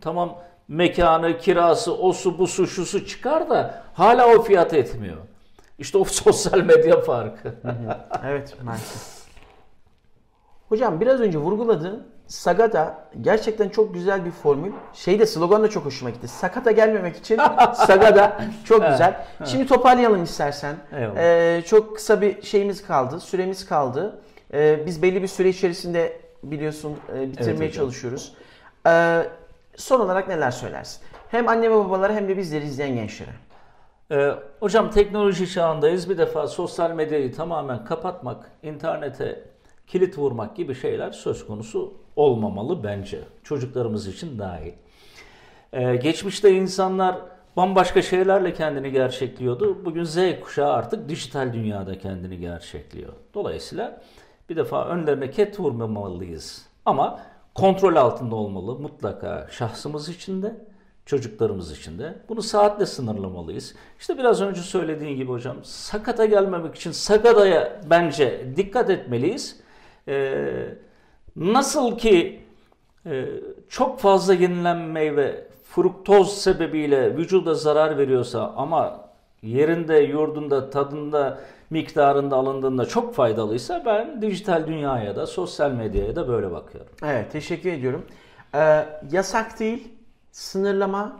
Tamam 0.00 0.38
mekanı, 0.68 1.38
kirası, 1.38 1.96
o 1.96 2.12
su, 2.12 2.38
bu 2.38 2.46
su, 2.46 2.66
şu 2.66 2.86
su 2.86 3.06
çıkar 3.06 3.50
da 3.50 3.82
hala 3.94 4.34
o 4.36 4.42
fiyat 4.42 4.74
etmiyor. 4.74 5.16
İşte 5.78 5.98
o 5.98 6.04
sosyal 6.24 6.60
medya 6.60 7.00
farkı. 7.00 7.54
Evet 8.26 8.56
maalesef. 8.64 9.20
Hocam 10.68 11.00
biraz 11.00 11.20
önce 11.20 11.38
vurguladığın 11.38 12.06
Sagada 12.30 12.94
gerçekten 13.20 13.68
çok 13.68 13.94
güzel 13.94 14.24
bir 14.24 14.30
formül. 14.30 14.72
Şey 14.92 15.18
de 15.18 15.26
slogan 15.26 15.62
da 15.62 15.68
çok 15.70 15.84
hoşuma 15.84 16.10
gitti. 16.10 16.28
Sakata 16.28 16.70
gelmemek 16.70 17.16
için 17.16 17.40
Sagada 17.74 18.40
çok 18.64 18.88
güzel. 18.88 19.26
Şimdi 19.44 19.66
toparlayalım 19.66 20.22
istersen. 20.22 20.76
Eyvallah. 20.92 21.16
Ee, 21.16 21.62
çok 21.66 21.96
kısa 21.96 22.20
bir 22.20 22.42
şeyimiz 22.42 22.86
kaldı, 22.86 23.20
süremiz 23.20 23.68
kaldı. 23.68 24.20
Ee, 24.52 24.86
biz 24.86 25.02
belli 25.02 25.22
bir 25.22 25.26
süre 25.26 25.48
içerisinde 25.48 26.20
biliyorsun 26.42 26.96
e, 27.16 27.32
bitirmeye 27.32 27.68
hocam. 27.68 27.70
çalışıyoruz. 27.70 28.34
Ee, 28.86 29.22
son 29.76 30.00
olarak 30.00 30.28
neler 30.28 30.50
söylersin? 30.50 31.02
Hem 31.30 31.48
anne 31.48 31.70
ve 31.70 31.74
babalara 31.74 32.12
hem 32.12 32.28
de 32.28 32.36
bizleri 32.36 32.64
izleyen 32.64 32.94
gençlere. 32.94 33.30
Ee, 34.12 34.30
hocam 34.60 34.90
teknoloji 34.90 35.52
çağındayız. 35.52 36.10
Bir 36.10 36.18
defa 36.18 36.46
sosyal 36.46 36.90
medyayı 36.90 37.34
tamamen 37.34 37.84
kapatmak, 37.84 38.50
internete 38.62 39.49
kilit 39.90 40.18
vurmak 40.18 40.56
gibi 40.56 40.74
şeyler 40.74 41.10
söz 41.12 41.46
konusu 41.46 41.94
olmamalı 42.16 42.84
bence. 42.84 43.20
Çocuklarımız 43.44 44.06
için 44.06 44.38
dahil. 44.38 44.72
Ee, 45.72 45.96
geçmişte 45.96 46.52
insanlar 46.52 47.16
bambaşka 47.56 48.02
şeylerle 48.02 48.54
kendini 48.54 48.92
gerçekliyordu. 48.92 49.84
Bugün 49.84 50.04
Z 50.04 50.18
kuşağı 50.42 50.72
artık 50.72 51.08
dijital 51.08 51.52
dünyada 51.52 51.98
kendini 51.98 52.38
gerçekliyor. 52.38 53.12
Dolayısıyla 53.34 54.02
bir 54.48 54.56
defa 54.56 54.84
önlerine 54.86 55.30
ket 55.30 55.60
vurmamalıyız. 55.60 56.66
Ama 56.86 57.20
kontrol 57.54 57.96
altında 57.96 58.36
olmalı 58.36 58.78
mutlaka 58.78 59.46
şahsımız 59.50 60.08
için 60.08 60.42
de 60.42 60.56
çocuklarımız 61.06 61.78
için 61.78 61.98
de. 61.98 62.14
Bunu 62.28 62.42
saatle 62.42 62.86
sınırlamalıyız. 62.86 63.74
İşte 64.00 64.18
biraz 64.18 64.40
önce 64.40 64.60
söylediğin 64.60 65.16
gibi 65.16 65.30
hocam 65.30 65.56
sakata 65.62 66.24
gelmemek 66.24 66.74
için 66.74 66.92
sakataya 66.92 67.80
bence 67.90 68.46
dikkat 68.56 68.90
etmeliyiz. 68.90 69.60
Ee, 70.08 70.74
nasıl 71.36 71.98
ki 71.98 72.40
e, 73.06 73.26
çok 73.68 74.00
fazla 74.00 74.34
yenilen 74.34 74.78
meyve 74.78 75.46
fruktoz 75.64 76.38
sebebiyle 76.38 77.16
vücuda 77.16 77.54
zarar 77.54 77.98
veriyorsa 77.98 78.52
ama 78.56 79.00
yerinde, 79.42 79.98
yurdunda, 79.98 80.70
tadında, 80.70 81.40
miktarında 81.70 82.36
alındığında 82.36 82.86
çok 82.86 83.14
faydalıysa 83.14 83.82
ben 83.86 84.22
dijital 84.22 84.66
dünyaya 84.66 85.16
da 85.16 85.26
sosyal 85.26 85.70
medyaya 85.70 86.16
da 86.16 86.28
böyle 86.28 86.50
bakıyorum. 86.50 86.92
Evet, 87.02 87.32
teşekkür 87.32 87.72
ediyorum. 87.72 88.06
Ee, 88.54 88.86
yasak 89.12 89.60
değil, 89.60 89.88
sınırlama, 90.32 91.18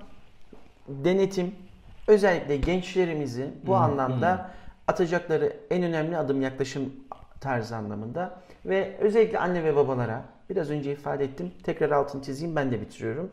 denetim, 0.88 1.54
özellikle 2.08 2.56
gençlerimizi 2.56 3.50
bu 3.66 3.76
anlamda 3.76 4.50
atacakları 4.88 5.56
en 5.70 5.82
önemli 5.82 6.16
adım 6.16 6.42
yaklaşım 6.42 6.94
tarzı 7.40 7.76
anlamında 7.76 8.40
ve 8.66 8.96
özellikle 8.98 9.38
anne 9.38 9.64
ve 9.64 9.76
babalara 9.76 10.24
biraz 10.50 10.70
önce 10.70 10.92
ifade 10.92 11.24
ettim. 11.24 11.52
Tekrar 11.62 11.90
altını 11.90 12.22
çizeyim 12.22 12.56
ben 12.56 12.70
de 12.70 12.80
bitiriyorum. 12.80 13.32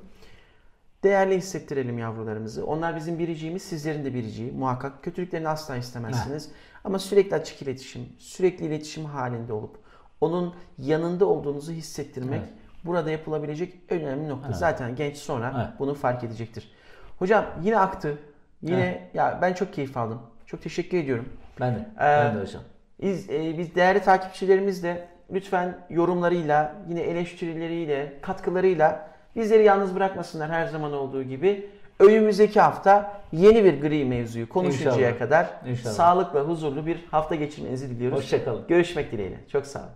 Değerli 1.03 1.37
hissettirelim 1.37 1.97
yavrularımızı. 1.99 2.65
Onlar 2.65 2.95
bizim 2.95 3.19
biriciğimiz, 3.19 3.61
sizlerin 3.61 4.05
de 4.05 4.13
biriciği. 4.13 4.51
Muhakkak 4.51 5.03
kötülüklerini 5.03 5.49
asla 5.49 5.75
istemezsiniz. 5.77 6.49
Ama 6.83 6.99
sürekli 6.99 7.35
açık 7.35 7.61
iletişim, 7.61 8.09
sürekli 8.19 8.65
iletişim 8.65 9.05
halinde 9.05 9.53
olup 9.53 9.77
onun 10.21 10.53
yanında 10.77 11.25
olduğunuzu 11.25 11.71
hissettirmek 11.71 12.39
Evet. 12.39 12.49
burada 12.85 13.11
yapılabilecek 13.11 13.73
önemli 13.89 14.29
nokta. 14.29 14.51
Zaten 14.51 14.95
genç 14.95 15.17
sonra 15.17 15.53
Evet. 15.57 15.67
bunu 15.79 15.93
fark 15.93 16.23
edecektir. 16.23 16.71
Hocam 17.19 17.45
yine 17.63 17.79
aktı. 17.79 18.17
Yine 18.61 19.09
ya 19.13 19.39
ben 19.41 19.53
çok 19.53 19.73
keyif 19.73 19.97
aldım. 19.97 20.21
Çok 20.45 20.61
teşekkür 20.61 20.97
ediyorum. 20.97 21.29
Ben 21.59 21.75
de, 21.75 21.79
Ee, 21.79 21.99
ben 21.99 22.35
de 22.35 22.41
hocam. 22.41 22.61
Biz, 23.01 23.29
e, 23.29 23.57
biz 23.57 23.75
değerli 23.75 23.99
takipçilerimiz 24.01 24.83
de 24.83 25.07
lütfen 25.33 25.77
yorumlarıyla, 25.89 26.75
yine 26.89 27.01
eleştirileriyle, 27.01 28.13
katkılarıyla 28.21 29.07
bizleri 29.35 29.63
yalnız 29.63 29.95
bırakmasınlar 29.95 30.49
her 30.49 30.65
zaman 30.65 30.93
olduğu 30.93 31.23
gibi. 31.23 31.69
Önümüzdeki 31.99 32.59
hafta 32.59 33.21
yeni 33.31 33.63
bir 33.63 33.81
gri 33.81 34.05
mevzuyu 34.05 34.49
konuşuncaya 34.49 34.95
İnşallah. 35.09 35.19
kadar 35.19 35.47
İnşallah. 35.65 35.93
sağlıklı, 35.93 36.39
huzurlu 36.39 36.85
bir 36.85 37.05
hafta 37.11 37.35
geçirmenizi 37.35 37.89
diliyoruz. 37.89 38.17
Hoşçakalın. 38.17 38.67
Görüşmek 38.67 39.11
dileğiyle. 39.11 39.37
Çok 39.51 39.65
sağ 39.65 39.79
olun. 39.79 39.89